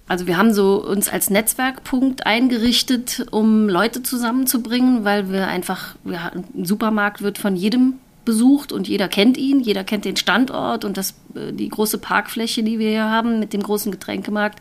Also 0.07 0.27
wir 0.27 0.37
haben 0.37 0.53
so 0.53 0.85
uns 0.85 1.07
als 1.07 1.29
Netzwerkpunkt 1.29 2.25
eingerichtet, 2.25 3.27
um 3.31 3.69
Leute 3.69 4.03
zusammenzubringen, 4.03 5.05
weil 5.05 5.31
wir 5.31 5.47
einfach, 5.47 5.95
ja, 6.03 6.31
ein 6.33 6.65
Supermarkt 6.65 7.21
wird 7.21 7.37
von 7.37 7.55
jedem 7.55 7.93
besucht 8.25 8.71
und 8.71 8.87
jeder 8.87 9.07
kennt 9.07 9.37
ihn, 9.37 9.59
jeder 9.59 9.83
kennt 9.83 10.05
den 10.05 10.15
Standort 10.15 10.85
und 10.85 10.97
das, 10.97 11.15
äh, 11.35 11.51
die 11.51 11.69
große 11.69 11.97
Parkfläche, 11.97 12.63
die 12.63 12.79
wir 12.79 12.89
hier 12.89 13.09
haben 13.09 13.39
mit 13.39 13.53
dem 13.53 13.63
großen 13.63 13.91
Getränkemarkt, 13.91 14.59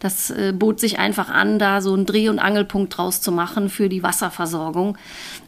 das 0.00 0.30
äh, 0.30 0.52
bot 0.56 0.80
sich 0.80 0.98
einfach 0.98 1.28
an, 1.28 1.58
da 1.58 1.80
so 1.80 1.92
einen 1.92 2.06
Dreh- 2.06 2.28
und 2.28 2.38
Angelpunkt 2.38 2.96
draus 2.96 3.20
zu 3.20 3.32
machen 3.32 3.68
für 3.68 3.88
die 3.88 4.02
Wasserversorgung 4.02 4.96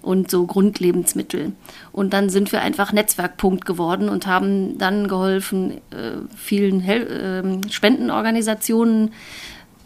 und 0.03 0.31
so 0.31 0.47
Grundlebensmittel. 0.47 1.53
Und 1.93 2.13
dann 2.13 2.29
sind 2.29 2.53
wir 2.53 2.61
einfach 2.61 2.93
Netzwerkpunkt 2.93 3.65
geworden 3.65 4.09
und 4.09 4.27
haben 4.27 4.77
dann 4.79 5.09
geholfen, 5.09 5.73
äh, 5.91 6.19
vielen 6.37 6.81
Hel 6.81 7.63
äh, 7.65 7.71
Spendenorganisationen 7.71 9.13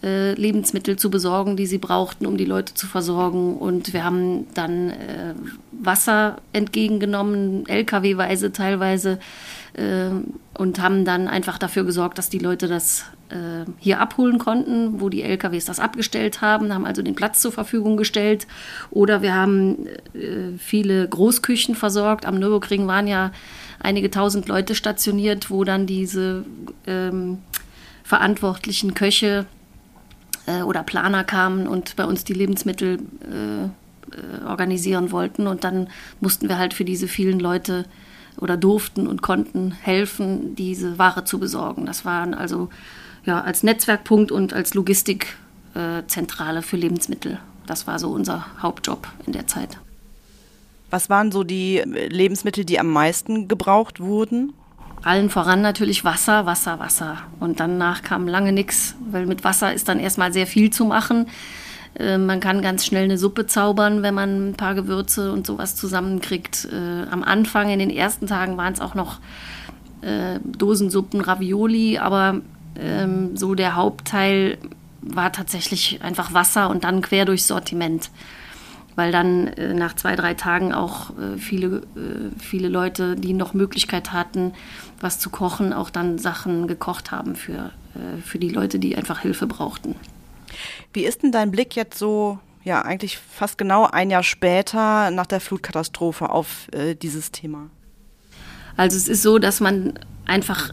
äh, 0.02 0.32
Lebensmittel 0.34 0.96
zu 0.96 1.10
besorgen, 1.10 1.56
die 1.56 1.66
sie 1.66 1.78
brauchten, 1.78 2.26
um 2.26 2.36
die 2.36 2.44
Leute 2.44 2.74
zu 2.74 2.86
versorgen. 2.86 3.56
Und 3.56 3.92
wir 3.92 4.04
haben 4.04 4.46
dann 4.54 4.90
äh, 4.90 5.34
Wasser 5.72 6.36
entgegengenommen, 6.52 7.66
LKW-weise 7.66 8.52
teilweise, 8.52 9.18
äh, 9.74 10.10
und 10.54 10.80
haben 10.80 11.04
dann 11.04 11.28
einfach 11.28 11.58
dafür 11.58 11.84
gesorgt, 11.84 12.18
dass 12.18 12.30
die 12.30 12.38
Leute 12.38 12.68
das 12.68 13.06
äh, 13.30 13.64
hier 13.78 14.00
abholen 14.00 14.38
konnten, 14.38 15.00
wo 15.00 15.08
die 15.08 15.22
LKWs 15.22 15.64
das 15.64 15.80
abgestellt 15.80 16.40
haben, 16.40 16.72
haben 16.72 16.84
also 16.84 17.02
den 17.02 17.14
Platz 17.14 17.40
zur 17.40 17.52
Verfügung 17.52 17.96
gestellt. 17.96 18.46
Oder 18.90 19.22
wir 19.22 19.34
haben 19.34 19.86
äh, 20.14 20.56
viele 20.58 21.08
Großküchen 21.08 21.74
versorgt. 21.74 22.24
Am 22.24 22.38
Nürburgring 22.38 22.86
waren 22.86 23.06
ja 23.06 23.32
einige 23.80 24.10
tausend 24.10 24.48
Leute 24.48 24.74
stationiert, 24.74 25.50
wo 25.50 25.64
dann 25.64 25.86
diese 25.86 26.44
ähm, 26.86 27.38
verantwortlichen 28.02 28.94
Köche 28.94 29.46
äh, 30.48 30.62
oder 30.62 30.82
Planer 30.82 31.24
kamen 31.24 31.68
und 31.68 31.96
bei 31.96 32.04
uns 32.04 32.24
die 32.24 32.32
Lebensmittel 32.32 32.98
äh, 33.30 33.64
äh, 33.64 33.70
organisieren 34.46 35.12
wollten. 35.12 35.46
Und 35.46 35.64
dann 35.64 35.88
mussten 36.20 36.48
wir 36.48 36.58
halt 36.58 36.72
für 36.74 36.84
diese 36.84 37.08
vielen 37.08 37.38
Leute 37.38 37.84
oder 38.38 38.56
durften 38.56 39.06
und 39.06 39.20
konnten 39.20 39.72
helfen, 39.72 40.54
diese 40.54 40.98
Ware 40.98 41.24
zu 41.24 41.38
besorgen. 41.38 41.86
Das 41.86 42.04
waren 42.04 42.34
also 42.34 42.70
ja, 43.24 43.40
als 43.42 43.62
Netzwerkpunkt 43.62 44.32
und 44.32 44.52
als 44.54 44.74
Logistikzentrale 44.74 46.62
für 46.62 46.76
Lebensmittel. 46.76 47.38
Das 47.66 47.86
war 47.86 47.98
so 47.98 48.10
unser 48.10 48.46
Hauptjob 48.62 49.08
in 49.26 49.32
der 49.32 49.46
Zeit. 49.46 49.78
Was 50.90 51.10
waren 51.10 51.30
so 51.30 51.44
die 51.44 51.82
Lebensmittel, 51.84 52.64
die 52.64 52.80
am 52.80 52.90
meisten 52.90 53.48
gebraucht 53.48 54.00
wurden? 54.00 54.54
Allen 55.02 55.30
voran 55.30 55.62
natürlich 55.62 56.04
Wasser, 56.04 56.46
Wasser, 56.46 56.78
Wasser. 56.78 57.18
Und 57.40 57.60
danach 57.60 58.02
kam 58.02 58.26
lange 58.28 58.52
nichts, 58.52 58.94
weil 59.10 59.26
mit 59.26 59.44
Wasser 59.44 59.72
ist 59.72 59.88
dann 59.88 60.00
erstmal 60.00 60.32
sehr 60.32 60.46
viel 60.46 60.70
zu 60.70 60.84
machen. 60.84 61.26
Äh, 61.98 62.18
man 62.18 62.40
kann 62.40 62.62
ganz 62.62 62.84
schnell 62.86 63.04
eine 63.04 63.18
Suppe 63.18 63.46
zaubern, 63.46 64.02
wenn 64.02 64.14
man 64.14 64.50
ein 64.50 64.54
paar 64.54 64.74
Gewürze 64.74 65.32
und 65.32 65.46
sowas 65.46 65.76
zusammenkriegt. 65.76 66.68
Äh, 66.72 67.10
am 67.10 67.22
Anfang, 67.22 67.70
in 67.70 67.78
den 67.78 67.90
ersten 67.90 68.26
Tagen, 68.26 68.56
waren 68.56 68.72
es 68.72 68.80
auch 68.80 68.94
noch 68.94 69.20
äh, 70.02 70.38
Dosensuppen, 70.44 71.20
Ravioli, 71.20 71.98
aber 71.98 72.40
ähm, 72.78 73.36
so 73.36 73.54
der 73.54 73.74
Hauptteil 73.74 74.58
war 75.00 75.32
tatsächlich 75.32 76.00
einfach 76.02 76.34
Wasser 76.34 76.70
und 76.70 76.84
dann 76.84 77.02
quer 77.02 77.24
durchs 77.24 77.46
Sortiment 77.46 78.10
weil 78.98 79.12
dann 79.12 79.46
äh, 79.46 79.74
nach 79.74 79.94
zwei, 79.94 80.16
drei 80.16 80.34
Tagen 80.34 80.74
auch 80.74 81.10
äh, 81.10 81.38
viele, 81.38 81.76
äh, 81.94 82.36
viele 82.40 82.68
Leute, 82.68 83.14
die 83.14 83.32
noch 83.32 83.54
Möglichkeit 83.54 84.12
hatten, 84.12 84.54
was 85.00 85.20
zu 85.20 85.30
kochen, 85.30 85.72
auch 85.72 85.88
dann 85.88 86.18
Sachen 86.18 86.66
gekocht 86.66 87.12
haben 87.12 87.36
für, 87.36 87.70
äh, 87.94 88.20
für 88.20 88.40
die 88.40 88.48
Leute, 88.48 88.80
die 88.80 88.96
einfach 88.96 89.20
Hilfe 89.20 89.46
brauchten. 89.46 89.94
Wie 90.92 91.04
ist 91.04 91.22
denn 91.22 91.30
dein 91.30 91.52
Blick 91.52 91.76
jetzt 91.76 91.96
so, 91.96 92.40
ja, 92.64 92.82
eigentlich 92.82 93.18
fast 93.18 93.56
genau 93.56 93.84
ein 93.86 94.10
Jahr 94.10 94.24
später 94.24 95.12
nach 95.12 95.26
der 95.26 95.38
Flutkatastrophe 95.38 96.30
auf 96.30 96.66
äh, 96.72 96.96
dieses 96.96 97.30
Thema? 97.30 97.70
Also 98.76 98.96
es 98.96 99.06
ist 99.06 99.22
so, 99.22 99.38
dass 99.38 99.60
man 99.60 99.96
einfach 100.26 100.72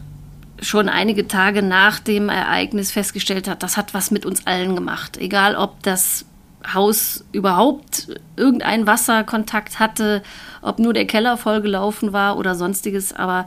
schon 0.60 0.88
einige 0.88 1.28
Tage 1.28 1.62
nach 1.62 2.00
dem 2.00 2.28
Ereignis 2.28 2.90
festgestellt 2.90 3.46
hat, 3.46 3.62
das 3.62 3.76
hat 3.76 3.94
was 3.94 4.10
mit 4.10 4.26
uns 4.26 4.48
allen 4.48 4.74
gemacht. 4.74 5.16
Egal, 5.16 5.54
ob 5.54 5.80
das 5.84 6.24
Haus 6.72 7.24
überhaupt 7.32 8.08
irgendeinen 8.36 8.86
Wasserkontakt 8.86 9.78
hatte, 9.78 10.22
ob 10.62 10.78
nur 10.78 10.92
der 10.92 11.06
Keller 11.06 11.36
vollgelaufen 11.36 12.12
war 12.12 12.38
oder 12.38 12.54
sonstiges. 12.54 13.12
Aber 13.12 13.46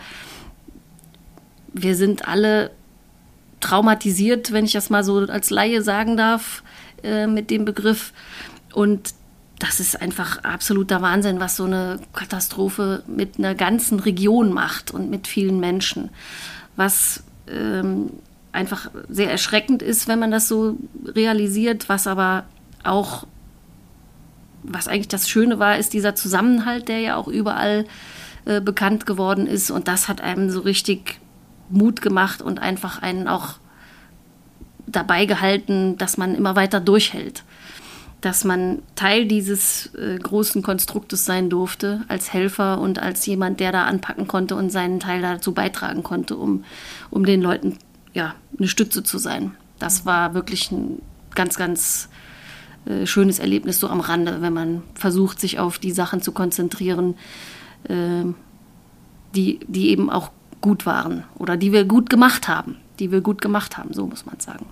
wir 1.74 1.96
sind 1.96 2.28
alle 2.28 2.72
traumatisiert, 3.60 4.52
wenn 4.52 4.66
ich 4.66 4.72
das 4.72 4.90
mal 4.90 5.04
so 5.04 5.18
als 5.20 5.50
Laie 5.50 5.82
sagen 5.82 6.18
darf, 6.18 6.64
äh, 7.04 7.28
mit 7.28 7.50
dem 7.50 7.66
Begriff. 7.66 8.14
Und 8.74 9.14
das 9.60 9.82
ist 9.82 10.02
einfach 10.02 10.44
absoluter 10.44 11.02
Wahnsinn, 11.02 11.42
was 11.42 11.58
so 11.58 11.66
eine 11.66 12.00
Katastrophe 12.14 13.04
mit 13.08 13.38
einer 13.38 13.56
ganzen 13.56 14.00
Region 14.00 14.54
macht 14.54 14.92
und 14.92 15.10
mit 15.10 15.28
vielen 15.28 15.60
Menschen. 15.60 16.10
Was 16.78 17.24
ähm, 17.48 18.12
einfach 18.54 18.90
sehr 19.10 19.30
erschreckend 19.30 19.82
ist, 19.82 20.08
wenn 20.08 20.20
man 20.20 20.32
das 20.32 20.48
so 20.48 20.78
realisiert, 21.06 21.90
was 21.90 22.08
aber 22.08 22.46
auch, 22.84 23.26
was 24.64 24.88
eigentlich 24.88 25.08
das 25.08 25.30
Schöne 25.30 25.60
war, 25.60 25.78
ist 25.78 25.94
dieser 25.94 26.16
Zusammenhalt, 26.16 26.88
der 26.88 27.00
ja 27.00 27.16
auch 27.16 27.28
überall 27.28 27.86
äh, 28.46 28.62
bekannt 28.62 29.06
geworden 29.06 29.48
ist. 29.48 29.72
Und 29.72 29.88
das 29.88 30.08
hat 30.08 30.22
einem 30.22 30.50
so 30.50 30.62
richtig 30.62 31.20
Mut 31.70 32.02
gemacht 32.02 32.42
und 32.42 32.60
einfach 32.60 33.02
einen 33.02 33.28
auch 33.28 33.56
dabei 34.88 35.26
gehalten, 35.26 35.98
dass 35.98 36.18
man 36.18 36.36
immer 36.36 36.56
weiter 36.56 36.80
durchhält. 36.80 37.44
Dass 38.22 38.44
man 38.44 38.82
Teil 38.96 39.28
dieses 39.28 39.94
äh, 39.96 40.18
großen 40.18 40.62
Konstruktes 40.62 41.26
sein 41.26 41.50
durfte, 41.50 42.02
als 42.08 42.34
Helfer 42.34 42.80
und 42.80 43.00
als 43.00 43.26
jemand, 43.26 43.60
der 43.60 43.72
da 43.72 43.84
anpacken 43.86 44.28
konnte 44.28 44.56
und 44.56 44.72
seinen 44.72 45.00
Teil 45.00 45.22
dazu 45.22 45.54
beitragen 45.54 46.04
konnte, 46.04 46.36
um, 46.36 46.66
um 47.12 47.26
den 47.26 47.42
Leuten 47.42 47.78
ja, 48.14 48.36
eine 48.58 48.68
Stütze 48.68 49.04
zu 49.04 49.18
sein. 49.18 49.56
Das 49.78 50.06
war 50.06 50.34
wirklich 50.34 50.72
ein 50.72 51.02
ganz, 51.36 51.56
ganz 51.56 52.10
äh, 52.86 53.06
schönes 53.06 53.40
Erlebnis 53.40 53.80
so 53.80 53.88
am 53.88 54.00
Rande, 54.00 54.42
wenn 54.42 54.54
man 54.54 54.84
versucht, 54.96 55.40
sich 55.40 55.60
auf 55.60 55.80
die 55.80 55.92
Sachen 55.92 56.22
zu 56.22 56.32
konzentrieren, 56.32 57.16
äh, 57.84 58.26
die, 59.36 59.60
die 59.68 59.90
eben 59.90 60.10
auch 60.10 60.32
gut 60.62 60.86
waren 60.86 61.24
oder 61.38 61.58
die 61.58 61.72
wir 61.72 61.86
gut 61.86 62.10
gemacht 62.10 62.48
haben, 62.48 62.78
die 63.00 63.12
wir 63.12 63.22
gut 63.22 63.42
gemacht 63.42 63.78
haben, 63.78 63.94
so 63.94 64.06
muss 64.08 64.26
man 64.26 64.40
sagen. 64.40 64.66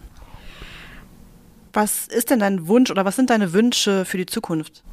Was 1.73 2.07
ist 2.07 2.29
denn 2.29 2.39
dein 2.39 2.67
Wunsch 2.67 2.89
oder 2.89 3.05
was 3.05 3.15
sind 3.15 3.29
deine 3.29 3.53
Wünsche 3.53 4.03
für 4.05 4.17
die 4.17 4.25
Zukunft? 4.25 4.83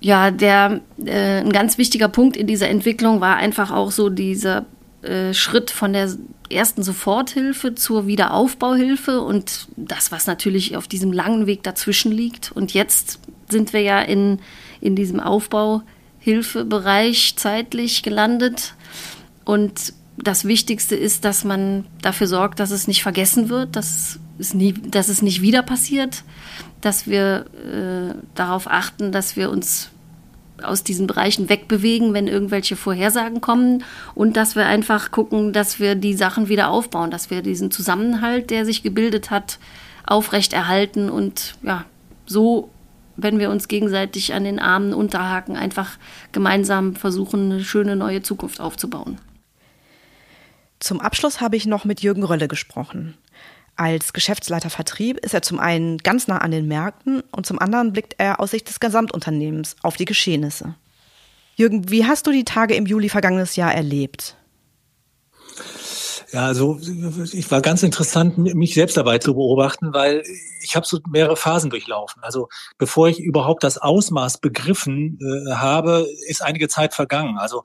Ja, 0.00 0.30
der 0.30 0.80
äh, 1.04 1.40
ein 1.40 1.52
ganz 1.52 1.78
wichtiger 1.78 2.08
Punkt 2.08 2.36
in 2.36 2.46
dieser 2.46 2.68
Entwicklung 2.68 3.20
war 3.20 3.36
einfach 3.36 3.70
auch 3.70 3.90
so 3.90 4.10
dieser 4.10 4.66
äh, 5.08 5.34
Schritt 5.34 5.70
von 5.70 5.92
der 5.92 6.10
ersten 6.50 6.82
Soforthilfe 6.82 7.74
zur 7.74 8.06
Wiederaufbauhilfe 8.06 9.20
und 9.20 9.68
das, 9.76 10.10
was 10.12 10.26
natürlich 10.26 10.76
auf 10.76 10.88
diesem 10.88 11.12
langen 11.12 11.46
Weg 11.46 11.62
dazwischen 11.62 12.12
liegt. 12.12 12.52
Und 12.52 12.74
jetzt 12.74 13.20
sind 13.48 13.72
wir 13.72 13.80
ja 13.80 14.00
in, 14.00 14.40
in 14.80 14.96
diesem 14.96 15.20
Aufbauhilfebereich 15.20 17.34
zeitlich 17.36 18.02
gelandet. 18.02 18.74
Und 19.44 19.94
das 20.16 20.44
Wichtigste 20.44 20.96
ist, 20.96 21.24
dass 21.24 21.44
man 21.44 21.86
dafür 22.02 22.26
sorgt, 22.26 22.58
dass 22.60 22.70
es 22.70 22.86
nicht 22.88 23.02
vergessen 23.02 23.48
wird, 23.48 23.76
dass 23.76 24.18
es, 24.38 24.52
nie, 24.54 24.72
dass 24.72 25.08
es 25.08 25.22
nicht 25.22 25.42
wieder 25.42 25.62
passiert, 25.62 26.24
dass 26.80 27.06
wir 27.06 27.46
äh, 27.54 28.14
darauf 28.34 28.70
achten, 28.70 29.12
dass 29.12 29.36
wir 29.36 29.50
uns 29.50 29.90
aus 30.62 30.84
diesen 30.84 31.06
Bereichen 31.06 31.48
wegbewegen, 31.48 32.14
wenn 32.14 32.26
irgendwelche 32.26 32.76
Vorhersagen 32.76 33.40
kommen 33.40 33.84
und 34.14 34.36
dass 34.36 34.56
wir 34.56 34.66
einfach 34.66 35.10
gucken, 35.10 35.52
dass 35.52 35.80
wir 35.80 35.94
die 35.94 36.14
Sachen 36.14 36.48
wieder 36.48 36.68
aufbauen, 36.68 37.10
dass 37.10 37.30
wir 37.30 37.42
diesen 37.42 37.70
Zusammenhalt, 37.70 38.50
der 38.50 38.64
sich 38.64 38.82
gebildet 38.82 39.30
hat, 39.30 39.58
aufrechterhalten 40.06 41.10
und 41.10 41.56
ja, 41.62 41.84
so, 42.26 42.70
wenn 43.16 43.38
wir 43.38 43.50
uns 43.50 43.68
gegenseitig 43.68 44.34
an 44.34 44.44
den 44.44 44.58
Armen 44.58 44.94
unterhaken, 44.94 45.56
einfach 45.56 45.98
gemeinsam 46.32 46.94
versuchen, 46.94 47.52
eine 47.52 47.64
schöne 47.64 47.96
neue 47.96 48.22
Zukunft 48.22 48.60
aufzubauen. 48.60 49.18
Zum 50.80 51.00
Abschluss 51.00 51.40
habe 51.40 51.56
ich 51.56 51.66
noch 51.66 51.84
mit 51.84 52.00
Jürgen 52.00 52.22
Rölle 52.22 52.46
gesprochen. 52.46 53.14
Als 53.78 54.12
Geschäftsleiter 54.12 54.70
Vertrieb 54.70 55.18
ist 55.18 55.34
er 55.34 55.42
zum 55.42 55.60
einen 55.60 55.98
ganz 55.98 56.26
nah 56.26 56.38
an 56.38 56.50
den 56.50 56.66
Märkten 56.66 57.22
und 57.30 57.46
zum 57.46 57.60
anderen 57.60 57.92
blickt 57.92 58.16
er 58.18 58.40
aus 58.40 58.50
Sicht 58.50 58.68
des 58.68 58.80
Gesamtunternehmens 58.80 59.76
auf 59.84 59.96
die 59.96 60.04
Geschehnisse. 60.04 60.74
Jürgen, 61.54 61.88
wie 61.88 62.04
hast 62.04 62.26
du 62.26 62.32
die 62.32 62.42
Tage 62.42 62.74
im 62.74 62.86
Juli 62.86 63.08
vergangenes 63.08 63.54
Jahr 63.54 63.72
erlebt? 63.72 64.36
Ja, 66.32 66.46
also 66.46 66.80
ich 67.32 67.48
war 67.52 67.62
ganz 67.62 67.84
interessant, 67.84 68.36
mich 68.36 68.74
selbst 68.74 68.96
dabei 68.96 69.18
zu 69.18 69.34
beobachten, 69.34 69.94
weil 69.94 70.24
ich 70.60 70.74
habe 70.74 70.84
so 70.84 70.98
mehrere 71.08 71.36
Phasen 71.36 71.70
durchlaufen. 71.70 72.20
Also 72.24 72.48
bevor 72.78 73.08
ich 73.08 73.20
überhaupt 73.20 73.62
das 73.62 73.78
Ausmaß 73.78 74.38
begriffen 74.38 75.20
äh, 75.20 75.54
habe, 75.54 76.04
ist 76.26 76.42
einige 76.42 76.66
Zeit 76.66 76.94
vergangen. 76.94 77.38
Also 77.38 77.62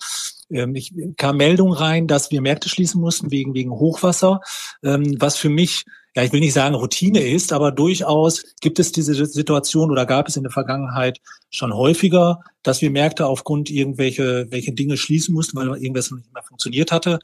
ähm, 0.51 0.75
ich 0.75 0.93
kam 1.17 1.37
Meldung 1.37 1.73
rein, 1.73 2.05
dass 2.05 2.29
wir 2.29 2.41
Märkte 2.41 2.69
schließen 2.69 3.01
mussten 3.01 3.31
wegen 3.31 3.55
wegen 3.55 3.71
Hochwasser, 3.71 4.41
ähm, 4.83 5.15
was 5.19 5.37
für 5.37 5.49
mich 5.49 5.85
ja, 6.15 6.23
ich 6.23 6.31
will 6.31 6.39
nicht 6.39 6.53
sagen 6.53 6.75
Routine 6.75 7.21
ist, 7.21 7.53
aber 7.53 7.71
durchaus 7.71 8.43
gibt 8.61 8.79
es 8.79 8.91
diese 8.91 9.13
Situation 9.25 9.89
oder 9.91 10.05
gab 10.05 10.27
es 10.27 10.37
in 10.37 10.43
der 10.43 10.51
Vergangenheit 10.51 11.19
schon 11.49 11.73
häufiger, 11.73 12.39
dass 12.63 12.81
wir 12.81 12.89
Märkte 12.89 13.27
aufgrund 13.27 13.69
irgendwelche 13.69 14.47
welche 14.49 14.71
Dinge 14.73 14.97
schließen 14.97 15.33
mussten, 15.33 15.57
weil 15.57 15.67
irgendwas 15.67 16.11
nicht 16.11 16.33
mehr 16.33 16.43
funktioniert 16.43 16.91
hatte. 16.91 17.19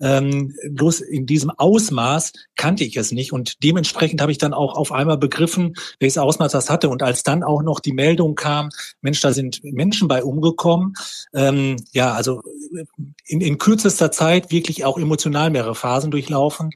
Ähm, 0.00 0.54
bloß 0.70 1.00
in 1.00 1.26
diesem 1.26 1.50
Ausmaß 1.50 2.32
kannte 2.56 2.84
ich 2.84 2.96
es 2.96 3.10
nicht 3.10 3.32
und 3.32 3.62
dementsprechend 3.62 4.20
habe 4.20 4.32
ich 4.32 4.38
dann 4.38 4.54
auch 4.54 4.76
auf 4.76 4.92
einmal 4.92 5.18
begriffen, 5.18 5.74
welches 5.98 6.18
Ausmaß 6.18 6.52
das 6.52 6.70
hatte. 6.70 6.88
Und 6.88 7.02
als 7.02 7.22
dann 7.22 7.42
auch 7.42 7.62
noch 7.62 7.80
die 7.80 7.92
Meldung 7.92 8.34
kam, 8.34 8.70
Mensch, 9.00 9.20
da 9.20 9.32
sind 9.32 9.60
Menschen 9.64 10.08
bei 10.08 10.22
umgekommen, 10.22 10.94
ähm, 11.34 11.76
ja, 11.92 12.12
also 12.12 12.42
in, 13.24 13.40
in 13.40 13.58
kürzester 13.58 14.12
Zeit 14.12 14.50
wirklich 14.50 14.84
auch 14.84 14.98
emotional 14.98 15.50
mehrere 15.50 15.74
Phasen 15.74 16.10
durchlaufen. 16.10 16.70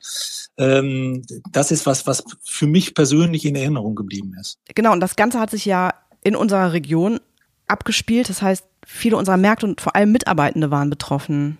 Ähm, 0.58 1.22
das 1.52 1.70
ist 1.70 1.86
was, 1.86 2.06
was 2.06 2.24
für 2.42 2.66
mich 2.66 2.94
persönlich 2.94 3.44
in 3.44 3.56
Erinnerung 3.56 3.94
geblieben 3.94 4.34
ist. 4.40 4.58
Genau, 4.74 4.92
und 4.92 5.00
das 5.00 5.16
Ganze 5.16 5.38
hat 5.38 5.50
sich 5.50 5.64
ja 5.64 5.94
in 6.22 6.34
unserer 6.34 6.72
Region 6.72 7.20
abgespielt. 7.66 8.28
Das 8.28 8.42
heißt, 8.42 8.64
viele 8.86 9.16
unserer 9.16 9.36
Märkte 9.36 9.66
und 9.66 9.80
vor 9.80 9.94
allem 9.94 10.12
Mitarbeitende 10.12 10.70
waren 10.70 10.90
betroffen. 10.90 11.58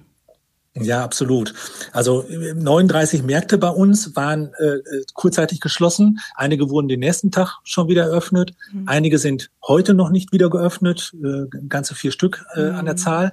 Ja, 0.80 1.02
absolut. 1.02 1.54
Also 1.92 2.24
39 2.28 3.22
Märkte 3.22 3.58
bei 3.58 3.68
uns 3.68 4.14
waren 4.14 4.52
äh, 4.58 4.78
kurzzeitig 5.14 5.60
geschlossen. 5.60 6.20
Einige 6.34 6.68
wurden 6.70 6.88
den 6.88 7.00
nächsten 7.00 7.30
Tag 7.30 7.58
schon 7.64 7.88
wieder 7.88 8.04
eröffnet. 8.04 8.52
Mhm. 8.72 8.84
Einige 8.86 9.18
sind 9.18 9.50
heute 9.66 9.94
noch 9.94 10.10
nicht 10.10 10.32
wieder 10.32 10.50
geöffnet. 10.50 11.14
Äh, 11.22 11.46
ganze 11.68 11.94
vier 11.94 12.12
Stück 12.12 12.44
äh, 12.54 12.70
mhm. 12.70 12.74
an 12.76 12.84
der 12.84 12.94
mhm. 12.94 12.98
Zahl. 12.98 13.32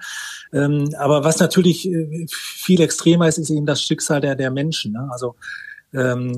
Ähm, 0.54 0.96
aber 0.98 1.24
was 1.24 1.40
natürlich 1.40 1.88
äh, 1.88 2.26
viel 2.30 2.82
extremer 2.82 3.28
ist, 3.28 3.38
ist 3.38 3.50
eben 3.50 3.66
das 3.66 3.82
Schicksal 3.82 4.22
der, 4.22 4.36
der 4.36 4.52
Menschen. 4.52 4.94
Ne? 4.94 5.10
Also 5.12 5.36
ähm, 5.94 6.34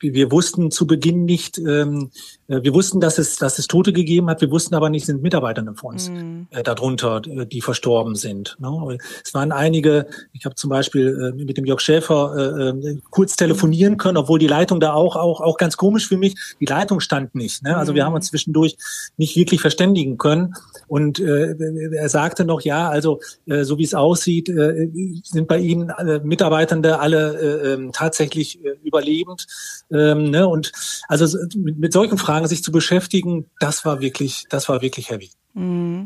wir 0.00 0.30
wussten 0.30 0.70
zu 0.70 0.86
Beginn 0.86 1.24
nicht, 1.24 1.58
ähm, 1.58 2.10
äh, 2.48 2.62
wir 2.62 2.74
wussten, 2.74 3.00
dass 3.00 3.18
es, 3.18 3.36
dass 3.36 3.58
es 3.58 3.66
Tote 3.66 3.92
gegeben 3.92 4.28
hat, 4.28 4.40
wir 4.40 4.50
wussten 4.50 4.74
aber 4.74 4.90
nicht, 4.90 5.06
sind 5.06 5.22
Mitarbeiter 5.22 5.64
von 5.74 5.92
uns 5.92 6.10
mhm. 6.10 6.46
äh, 6.50 6.62
darunter, 6.62 7.22
äh, 7.26 7.46
die 7.46 7.60
verstorben 7.60 8.14
sind. 8.14 8.56
Ne? 8.60 8.98
Es 9.24 9.34
waren 9.34 9.52
einige, 9.52 10.06
ich 10.32 10.44
habe 10.44 10.54
zum 10.54 10.70
Beispiel 10.70 11.34
äh, 11.38 11.44
mit 11.44 11.56
dem 11.56 11.64
Jörg 11.64 11.80
Schäfer 11.80 12.34
äh, 12.36 12.88
äh, 12.88 12.98
kurz 13.10 13.36
telefonieren 13.36 13.96
können, 13.96 14.16
obwohl 14.16 14.38
die 14.38 14.46
Leitung 14.46 14.80
da 14.80 14.92
auch, 14.92 15.16
auch, 15.16 15.40
auch 15.40 15.56
ganz 15.56 15.76
komisch 15.76 16.08
für 16.08 16.16
mich, 16.16 16.34
die 16.60 16.66
Leitung 16.66 17.00
stand 17.00 17.34
nicht. 17.34 17.62
Ne? 17.62 17.76
Also 17.76 17.92
mhm. 17.92 17.96
wir 17.96 18.04
haben 18.04 18.14
uns 18.14 18.28
zwischendurch 18.28 18.76
nicht 19.16 19.36
wirklich 19.36 19.60
verständigen 19.60 20.18
können. 20.18 20.54
Und 20.86 21.20
äh, 21.20 21.54
er 21.94 22.08
sagte 22.08 22.44
noch, 22.44 22.62
ja, 22.62 22.88
also 22.88 23.20
äh, 23.46 23.64
so 23.64 23.78
wie 23.78 23.84
es 23.84 23.94
aussieht, 23.94 24.48
äh, 24.48 24.88
sind 25.22 25.48
bei 25.48 25.58
Ihnen 25.58 25.90
äh, 25.90 26.20
Mitarbeitende 26.20 26.98
alle 26.98 27.38
äh, 27.38 27.72
ähm, 27.74 27.92
tatsächlich 27.92 28.64
äh, 28.64 28.76
über 28.82 28.99
überlebend. 29.00 29.46
Ähm, 29.90 30.30
ne? 30.30 30.46
Und 30.46 30.72
also 31.08 31.38
mit, 31.56 31.78
mit 31.78 31.92
solchen 31.92 32.18
Fragen 32.18 32.46
sich 32.46 32.62
zu 32.62 32.72
beschäftigen, 32.72 33.50
das 33.58 33.84
war 33.84 34.00
wirklich, 34.00 34.46
das 34.50 34.68
war 34.68 34.82
wirklich 34.82 35.10
heavy. 35.10 35.30
Mhm. 35.54 36.04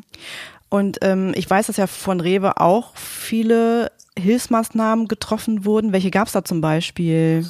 Und 0.69 0.99
ähm, 1.03 1.33
ich 1.37 1.49
weiß, 1.49 1.69
dass 1.69 1.77
ja 1.77 1.87
von 1.87 2.21
Rewe 2.21 2.61
auch 2.61 2.97
viele 2.97 3.93
Hilfsmaßnahmen 4.19 5.09
getroffen 5.09 5.65
wurden. 5.65 5.93
Welche 5.93 6.11
gab 6.11 6.27
es 6.27 6.33
da 6.33 6.45
zum 6.45 6.61
Beispiel? 6.61 7.47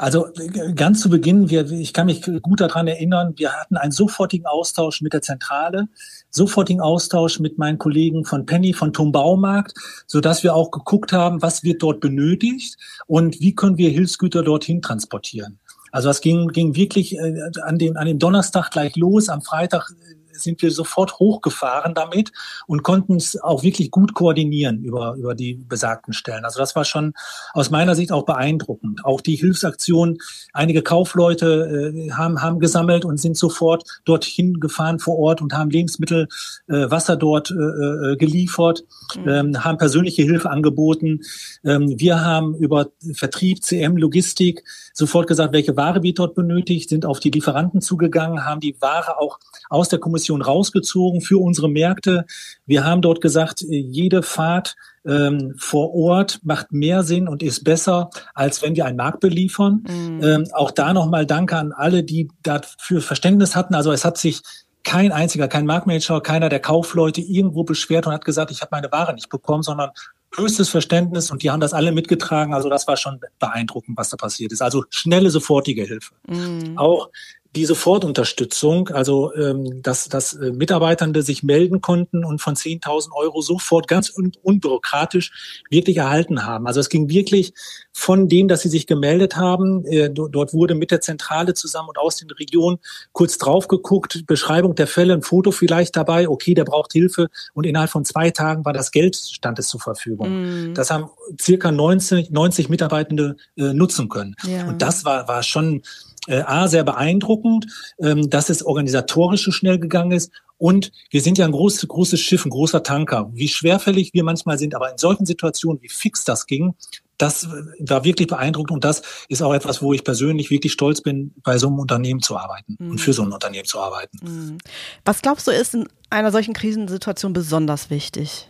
Also 0.00 0.28
ganz 0.76 1.02
zu 1.02 1.10
Beginn, 1.10 1.50
wir, 1.50 1.70
ich 1.70 1.92
kann 1.92 2.06
mich 2.06 2.22
gut 2.40 2.62
daran 2.62 2.88
erinnern, 2.88 3.34
wir 3.36 3.52
hatten 3.52 3.76
einen 3.76 3.92
sofortigen 3.92 4.46
Austausch 4.46 5.02
mit 5.02 5.12
der 5.12 5.20
Zentrale, 5.20 5.88
sofortigen 6.30 6.80
Austausch 6.80 7.38
mit 7.38 7.58
meinen 7.58 7.76
Kollegen 7.76 8.24
von 8.24 8.46
Penny, 8.46 8.72
von 8.72 8.94
Tom 8.94 9.12
Baumarkt, 9.12 9.74
so 10.06 10.22
dass 10.22 10.42
wir 10.42 10.54
auch 10.54 10.70
geguckt 10.70 11.12
haben, 11.12 11.42
was 11.42 11.64
wird 11.64 11.82
dort 11.82 12.00
benötigt 12.00 12.78
und 13.08 13.42
wie 13.42 13.54
können 13.54 13.76
wir 13.76 13.90
Hilfsgüter 13.90 14.42
dorthin 14.42 14.80
transportieren. 14.80 15.58
Also 15.92 16.08
das 16.08 16.22
ging, 16.22 16.48
ging 16.48 16.74
wirklich 16.74 17.18
äh, 17.18 17.50
an, 17.62 17.76
dem, 17.76 17.98
an 17.98 18.06
dem 18.06 18.18
Donnerstag 18.18 18.70
gleich 18.70 18.96
los. 18.96 19.28
Am 19.28 19.42
Freitag 19.42 19.92
sind 20.32 20.62
wir 20.62 20.70
sofort 20.70 21.18
hochgefahren 21.18 21.94
damit 21.94 22.32
und 22.66 22.82
konnten 22.82 23.16
es 23.16 23.40
auch 23.40 23.62
wirklich 23.62 23.90
gut 23.90 24.14
koordinieren 24.14 24.82
über, 24.84 25.14
über 25.14 25.34
die 25.34 25.54
besagten 25.54 26.12
Stellen. 26.12 26.44
Also 26.44 26.58
das 26.58 26.76
war 26.76 26.84
schon 26.84 27.14
aus 27.52 27.70
meiner 27.70 27.94
Sicht 27.94 28.12
auch 28.12 28.24
beeindruckend. 28.24 29.04
Auch 29.04 29.20
die 29.20 29.36
Hilfsaktion, 29.36 30.18
einige 30.52 30.82
Kaufleute 30.82 31.92
äh, 31.94 32.12
haben, 32.12 32.42
haben 32.42 32.60
gesammelt 32.60 33.04
und 33.04 33.18
sind 33.18 33.36
sofort 33.36 33.84
dorthin 34.04 34.60
gefahren 34.60 34.98
vor 34.98 35.18
Ort 35.18 35.42
und 35.42 35.52
haben 35.52 35.70
Lebensmittel, 35.70 36.28
äh, 36.68 36.90
Wasser 36.90 37.16
dort 37.16 37.50
äh, 37.50 37.54
äh 37.54 38.16
geliefert, 38.16 38.84
mhm. 39.16 39.28
ähm, 39.28 39.64
haben 39.64 39.78
persönliche 39.78 40.22
Hilfe 40.22 40.50
angeboten. 40.50 41.20
Ähm, 41.64 41.98
wir 41.98 42.24
haben 42.24 42.54
über 42.54 42.88
Vertrieb, 43.12 43.62
CM, 43.62 43.96
Logistik 43.96 44.64
sofort 44.92 45.26
gesagt, 45.26 45.52
welche 45.52 45.76
Ware 45.76 46.02
wir 46.02 46.14
dort 46.14 46.34
benötigt, 46.34 46.88
sind 46.88 47.06
auf 47.06 47.20
die 47.20 47.30
Lieferanten 47.30 47.80
zugegangen, 47.80 48.44
haben 48.44 48.60
die 48.60 48.76
Ware 48.80 49.18
auch 49.18 49.38
aus 49.68 49.88
der 49.88 49.98
Kommission 49.98 50.19
Progression 50.20 50.42
rausgezogen 50.42 51.20
für 51.20 51.38
unsere 51.38 51.68
Märkte. 51.68 52.26
Wir 52.66 52.84
haben 52.84 53.00
dort 53.02 53.20
gesagt, 53.20 53.62
jede 53.68 54.22
Fahrt 54.22 54.76
ähm, 55.06 55.54
vor 55.58 55.94
Ort 55.94 56.40
macht 56.42 56.72
mehr 56.72 57.02
Sinn 57.02 57.26
und 57.26 57.42
ist 57.42 57.64
besser, 57.64 58.10
als 58.34 58.62
wenn 58.62 58.76
wir 58.76 58.84
einen 58.84 58.98
Markt 58.98 59.20
beliefern. 59.20 59.84
Mhm. 59.88 60.22
Ähm, 60.22 60.46
auch 60.52 60.70
da 60.70 60.92
nochmal 60.92 61.24
Danke 61.26 61.56
an 61.56 61.72
alle, 61.72 62.04
die 62.04 62.28
dafür 62.42 63.00
Verständnis 63.00 63.56
hatten. 63.56 63.74
Also 63.74 63.92
es 63.92 64.04
hat 64.04 64.18
sich 64.18 64.42
kein 64.82 65.12
einziger, 65.12 65.48
kein 65.48 65.66
Marktmanager, 65.66 66.20
keiner 66.20 66.48
der 66.48 66.60
Kaufleute 66.60 67.20
irgendwo 67.20 67.64
beschwert 67.64 68.06
und 68.06 68.12
hat 68.12 68.24
gesagt, 68.24 68.50
ich 68.50 68.60
habe 68.60 68.70
meine 68.72 68.92
Ware 68.92 69.14
nicht 69.14 69.28
bekommen, 69.28 69.62
sondern 69.62 69.90
höchstes 70.34 70.68
Verständnis 70.68 71.30
und 71.30 71.42
die 71.42 71.50
haben 71.50 71.60
das 71.60 71.72
alle 71.72 71.92
mitgetragen. 71.92 72.54
Also 72.54 72.68
das 72.68 72.86
war 72.86 72.96
schon 72.96 73.20
beeindruckend, 73.38 73.96
was 73.98 74.10
da 74.10 74.16
passiert 74.16 74.52
ist. 74.52 74.62
Also 74.62 74.84
schnelle, 74.90 75.30
sofortige 75.30 75.82
Hilfe. 75.82 76.14
Mhm. 76.28 76.78
Auch 76.78 77.08
die 77.56 77.64
Sofortunterstützung, 77.64 78.88
also 78.90 79.34
ähm, 79.34 79.82
dass, 79.82 80.08
dass 80.08 80.34
äh, 80.34 80.52
Mitarbeitende 80.52 81.22
sich 81.22 81.42
melden 81.42 81.80
konnten 81.80 82.24
und 82.24 82.40
von 82.40 82.54
10.000 82.54 83.12
Euro 83.12 83.40
sofort 83.40 83.88
ganz 83.88 84.16
un 84.16 84.32
unbürokratisch 84.42 85.64
wirklich 85.68 85.96
erhalten 85.96 86.46
haben. 86.46 86.68
Also 86.68 86.78
es 86.78 86.88
ging 86.88 87.08
wirklich 87.08 87.52
von 87.92 88.28
dem, 88.28 88.46
dass 88.46 88.60
sie 88.60 88.68
sich 88.68 88.86
gemeldet 88.86 89.36
haben. 89.36 89.84
Äh, 89.86 90.10
dort 90.10 90.54
wurde 90.54 90.76
mit 90.76 90.92
der 90.92 91.00
Zentrale 91.00 91.54
zusammen 91.54 91.88
und 91.88 91.98
aus 91.98 92.16
den 92.16 92.30
Regionen 92.30 92.78
kurz 93.12 93.36
drauf 93.36 93.66
geguckt, 93.66 94.24
Beschreibung 94.26 94.76
der 94.76 94.86
Fälle, 94.86 95.14
ein 95.14 95.22
Foto 95.22 95.50
vielleicht 95.50 95.96
dabei, 95.96 96.28
okay, 96.28 96.54
der 96.54 96.64
braucht 96.64 96.92
Hilfe 96.92 97.28
und 97.54 97.66
innerhalb 97.66 97.90
von 97.90 98.04
zwei 98.04 98.30
Tagen 98.30 98.64
war 98.64 98.72
das 98.72 98.92
Geld 98.92 99.16
stand 99.16 99.58
es 99.58 99.68
zur 99.68 99.80
Verfügung. 99.80 100.70
Mm. 100.70 100.74
Das 100.74 100.90
haben 100.90 101.10
circa 101.40 101.72
90, 101.72 102.30
90 102.30 102.68
Mitarbeitende 102.68 103.36
äh, 103.56 103.72
nutzen 103.72 104.08
können. 104.08 104.36
Ja. 104.44 104.68
Und 104.68 104.82
das 104.82 105.04
war, 105.04 105.26
war 105.26 105.42
schon 105.42 105.82
äh, 106.26 106.40
A, 106.40 106.68
sehr 106.68 106.84
beeindruckend, 106.84 107.66
ähm, 107.98 108.28
dass 108.30 108.50
es 108.50 108.64
organisatorisch 108.64 109.44
so 109.44 109.50
schnell 109.50 109.78
gegangen 109.78 110.12
ist. 110.12 110.32
Und 110.58 110.92
wir 111.10 111.22
sind 111.22 111.38
ja 111.38 111.46
ein 111.46 111.52
großes, 111.52 111.88
großes 111.88 112.20
Schiff, 112.20 112.44
ein 112.44 112.50
großer 112.50 112.82
Tanker. 112.82 113.30
Wie 113.32 113.48
schwerfällig 113.48 114.12
wir 114.12 114.24
manchmal 114.24 114.58
sind, 114.58 114.74
aber 114.74 114.90
in 114.90 114.98
solchen 114.98 115.24
Situationen, 115.24 115.80
wie 115.82 115.88
fix 115.88 116.24
das 116.24 116.46
ging, 116.46 116.74
das 117.20 117.48
war 117.78 118.04
wirklich 118.04 118.28
beeindruckend 118.28 118.72
und 118.72 118.84
das 118.84 119.02
ist 119.28 119.42
auch 119.42 119.52
etwas, 119.52 119.82
wo 119.82 119.92
ich 119.92 120.04
persönlich 120.04 120.50
wirklich 120.50 120.72
stolz 120.72 121.02
bin, 121.02 121.34
bei 121.42 121.58
so 121.58 121.66
einem 121.66 121.78
Unternehmen 121.78 122.22
zu 122.22 122.36
arbeiten 122.36 122.76
mhm. 122.78 122.92
und 122.92 122.98
für 122.98 123.12
so 123.12 123.22
ein 123.22 123.32
Unternehmen 123.32 123.66
zu 123.66 123.78
arbeiten. 123.78 124.18
Mhm. 124.22 124.58
Was 125.04 125.20
glaubst 125.20 125.46
du, 125.46 125.50
ist 125.50 125.74
in 125.74 125.86
einer 126.08 126.32
solchen 126.32 126.54
Krisensituation 126.54 127.32
besonders 127.32 127.90
wichtig? 127.90 128.48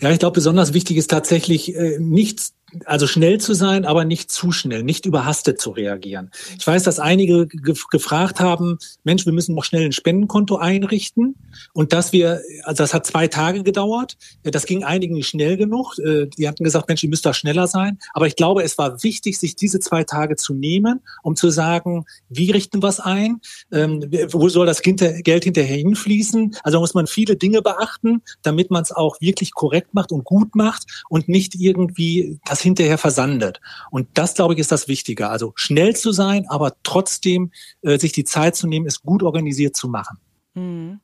Ja, 0.00 0.10
ich 0.10 0.18
glaube, 0.18 0.34
besonders 0.34 0.72
wichtig 0.72 0.96
ist 0.96 1.10
tatsächlich 1.10 1.74
äh, 1.74 1.98
nichts 1.98 2.54
also 2.84 3.06
schnell 3.06 3.38
zu 3.38 3.54
sein, 3.54 3.84
aber 3.84 4.04
nicht 4.04 4.30
zu 4.30 4.52
schnell, 4.52 4.82
nicht 4.82 5.06
überhastet 5.06 5.60
zu 5.60 5.70
reagieren. 5.70 6.30
Ich 6.58 6.66
weiß, 6.66 6.82
dass 6.84 6.98
einige 6.98 7.46
ge 7.46 7.74
gefragt 7.90 8.40
haben, 8.40 8.78
Mensch, 9.04 9.26
wir 9.26 9.32
müssen 9.32 9.54
noch 9.54 9.64
schnell 9.64 9.84
ein 9.84 9.92
Spendenkonto 9.92 10.56
einrichten 10.56 11.34
und 11.72 11.92
dass 11.92 12.12
wir, 12.12 12.40
also 12.64 12.82
das 12.82 12.94
hat 12.94 13.06
zwei 13.06 13.28
Tage 13.28 13.62
gedauert, 13.62 14.16
das 14.42 14.66
ging 14.66 14.84
einigen 14.84 15.14
nicht 15.14 15.28
schnell 15.28 15.56
genug. 15.56 15.98
Äh, 15.98 16.26
die 16.26 16.48
hatten 16.48 16.64
gesagt, 16.64 16.88
Mensch, 16.88 17.02
ihr 17.02 17.10
müsst 17.10 17.26
da 17.26 17.34
schneller 17.34 17.66
sein. 17.66 17.98
Aber 18.14 18.26
ich 18.26 18.36
glaube, 18.36 18.62
es 18.62 18.78
war 18.78 19.02
wichtig, 19.02 19.38
sich 19.38 19.56
diese 19.56 19.80
zwei 19.80 20.04
Tage 20.04 20.36
zu 20.36 20.54
nehmen, 20.54 21.00
um 21.22 21.36
zu 21.36 21.50
sagen, 21.50 22.04
wie 22.28 22.50
richten 22.50 22.82
wir 22.82 22.88
es 22.88 23.00
ein? 23.00 23.40
Ähm, 23.72 24.04
wo 24.30 24.48
soll 24.48 24.66
das 24.66 24.82
Geld 24.82 25.44
hinterher 25.44 25.76
hinfließen? 25.76 26.56
Also 26.62 26.80
muss 26.80 26.94
man 26.94 27.06
viele 27.06 27.36
Dinge 27.36 27.62
beachten, 27.62 28.22
damit 28.42 28.70
man 28.70 28.82
es 28.82 28.92
auch 28.92 29.20
wirklich 29.20 29.52
korrekt 29.52 29.94
macht 29.94 30.12
und 30.12 30.24
gut 30.24 30.54
macht 30.54 30.86
und 31.08 31.28
nicht 31.28 31.54
irgendwie 31.54 32.38
das 32.46 32.59
das 32.60 32.62
hinterher 32.62 32.98
versandet. 32.98 33.60
Und 33.90 34.08
das, 34.14 34.34
glaube 34.34 34.54
ich, 34.54 34.60
ist 34.60 34.70
das 34.70 34.86
Wichtige. 34.86 35.28
Also 35.28 35.52
schnell 35.56 35.96
zu 35.96 36.12
sein, 36.12 36.46
aber 36.48 36.74
trotzdem 36.82 37.52
äh, 37.82 37.98
sich 37.98 38.12
die 38.12 38.24
Zeit 38.24 38.56
zu 38.56 38.66
nehmen, 38.66 38.86
es 38.86 39.02
gut 39.02 39.22
organisiert 39.22 39.76
zu 39.76 39.88
machen. 39.88 40.18
Mhm. 40.54 41.00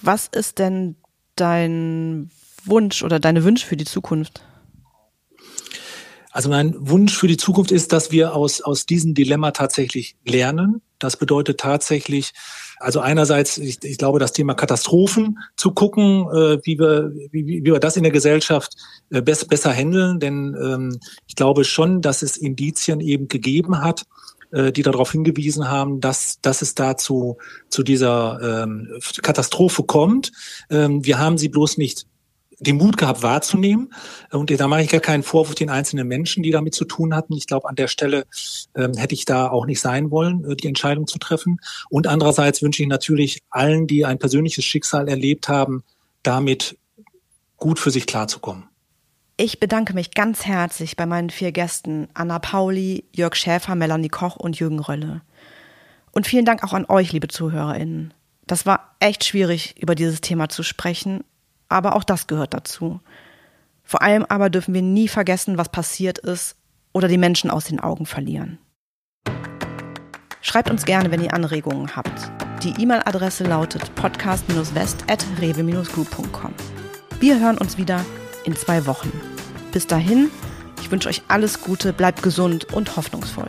Was 0.00 0.28
ist 0.28 0.58
denn 0.58 0.96
dein 1.36 2.30
Wunsch 2.64 3.02
oder 3.02 3.20
deine 3.20 3.44
Wünsche 3.44 3.66
für 3.66 3.76
die 3.76 3.84
Zukunft? 3.84 4.42
Also 6.30 6.48
mein 6.48 6.74
Wunsch 6.78 7.16
für 7.16 7.26
die 7.26 7.36
Zukunft 7.36 7.72
ist, 7.72 7.92
dass 7.92 8.10
wir 8.10 8.34
aus, 8.34 8.60
aus 8.60 8.86
diesem 8.86 9.14
Dilemma 9.14 9.50
tatsächlich 9.50 10.16
lernen. 10.24 10.82
Das 10.98 11.16
bedeutet 11.16 11.58
tatsächlich, 11.58 12.32
also 12.80 13.00
einerseits, 13.00 13.58
ich, 13.58 13.82
ich 13.82 13.98
glaube, 13.98 14.18
das 14.18 14.32
Thema 14.32 14.54
Katastrophen 14.54 15.38
zu 15.56 15.72
gucken, 15.72 16.26
äh, 16.32 16.58
wie, 16.64 16.78
wir, 16.78 17.12
wie, 17.30 17.46
wie 17.46 17.64
wir 17.64 17.78
das 17.80 17.96
in 17.96 18.02
der 18.02 18.12
Gesellschaft 18.12 18.74
äh, 19.10 19.22
bess, 19.22 19.44
besser 19.44 19.72
handeln. 19.72 20.20
Denn 20.20 20.56
ähm, 20.60 20.98
ich 21.26 21.34
glaube 21.34 21.64
schon, 21.64 22.02
dass 22.02 22.22
es 22.22 22.36
Indizien 22.36 23.00
eben 23.00 23.28
gegeben 23.28 23.82
hat, 23.82 24.04
äh, 24.50 24.72
die 24.72 24.82
darauf 24.82 25.12
hingewiesen 25.12 25.68
haben, 25.68 26.00
dass, 26.00 26.40
dass 26.40 26.62
es 26.62 26.74
dazu 26.74 27.36
zu 27.68 27.82
dieser 27.82 28.62
ähm, 28.62 28.88
Katastrophe 29.22 29.82
kommt. 29.82 30.32
Ähm, 30.70 31.04
wir 31.04 31.18
haben 31.18 31.38
sie 31.38 31.48
bloß 31.48 31.78
nicht 31.78 32.06
den 32.60 32.76
Mut 32.76 32.96
gehabt 32.96 33.22
wahrzunehmen. 33.22 33.92
Und 34.30 34.50
da 34.50 34.68
mache 34.68 34.82
ich 34.82 34.88
gar 34.88 35.00
keinen 35.00 35.22
Vorwurf 35.22 35.54
den 35.54 35.70
einzelnen 35.70 36.08
Menschen, 36.08 36.42
die 36.42 36.50
damit 36.50 36.74
zu 36.74 36.84
tun 36.84 37.14
hatten. 37.14 37.34
Ich 37.34 37.46
glaube, 37.46 37.68
an 37.68 37.76
der 37.76 37.88
Stelle 37.88 38.26
ähm, 38.74 38.94
hätte 38.94 39.14
ich 39.14 39.24
da 39.24 39.48
auch 39.48 39.66
nicht 39.66 39.80
sein 39.80 40.10
wollen, 40.10 40.44
äh, 40.44 40.56
die 40.56 40.68
Entscheidung 40.68 41.06
zu 41.06 41.18
treffen. 41.18 41.60
Und 41.88 42.06
andererseits 42.06 42.62
wünsche 42.62 42.82
ich 42.82 42.88
natürlich 42.88 43.42
allen, 43.50 43.86
die 43.86 44.04
ein 44.04 44.18
persönliches 44.18 44.64
Schicksal 44.64 45.08
erlebt 45.08 45.48
haben, 45.48 45.84
damit 46.22 46.76
gut 47.56 47.78
für 47.78 47.90
sich 47.90 48.06
klarzukommen. 48.06 48.64
Ich 49.36 49.60
bedanke 49.60 49.94
mich 49.94 50.12
ganz 50.12 50.46
herzlich 50.46 50.96
bei 50.96 51.06
meinen 51.06 51.30
vier 51.30 51.52
Gästen, 51.52 52.08
Anna 52.12 52.40
Pauli, 52.40 53.04
Jörg 53.14 53.36
Schäfer, 53.36 53.76
Melanie 53.76 54.08
Koch 54.08 54.34
und 54.34 54.58
Jürgen 54.58 54.80
Rölle. 54.80 55.20
Und 56.10 56.26
vielen 56.26 56.44
Dank 56.44 56.64
auch 56.64 56.72
an 56.72 56.86
euch, 56.88 57.12
liebe 57.12 57.28
ZuhörerInnen. 57.28 58.12
Das 58.48 58.66
war 58.66 58.96
echt 58.98 59.24
schwierig, 59.24 59.76
über 59.80 59.94
dieses 59.94 60.20
Thema 60.20 60.48
zu 60.48 60.64
sprechen 60.64 61.22
aber 61.68 61.96
auch 61.96 62.04
das 62.04 62.26
gehört 62.26 62.54
dazu. 62.54 63.00
Vor 63.84 64.00
allem 64.02 64.24
aber 64.28 64.50
dürfen 64.50 64.74
wir 64.74 64.82
nie 64.82 65.08
vergessen, 65.08 65.58
was 65.58 65.70
passiert 65.70 66.18
ist 66.18 66.56
oder 66.92 67.08
die 67.08 67.18
Menschen 67.18 67.50
aus 67.50 67.64
den 67.64 67.80
Augen 67.80 68.06
verlieren. 68.06 68.58
Schreibt 70.40 70.70
uns 70.70 70.84
gerne, 70.84 71.10
wenn 71.10 71.20
ihr 71.22 71.34
Anregungen 71.34 71.96
habt. 71.96 72.30
Die 72.62 72.80
E-Mail-Adresse 72.80 73.42
lautet 73.44 73.92
podcast-west.rewe-group.com. 73.94 76.54
Wir 77.20 77.40
hören 77.40 77.58
uns 77.58 77.78
wieder 77.78 78.04
in 78.44 78.54
zwei 78.56 78.86
Wochen. 78.86 79.12
Bis 79.72 79.86
dahin, 79.86 80.30
ich 80.80 80.90
wünsche 80.90 81.08
euch 81.08 81.22
alles 81.28 81.60
Gute, 81.60 81.92
bleibt 81.92 82.20
gesund 82.22 82.72
und 82.72 82.96
hoffnungsvoll. 82.96 83.48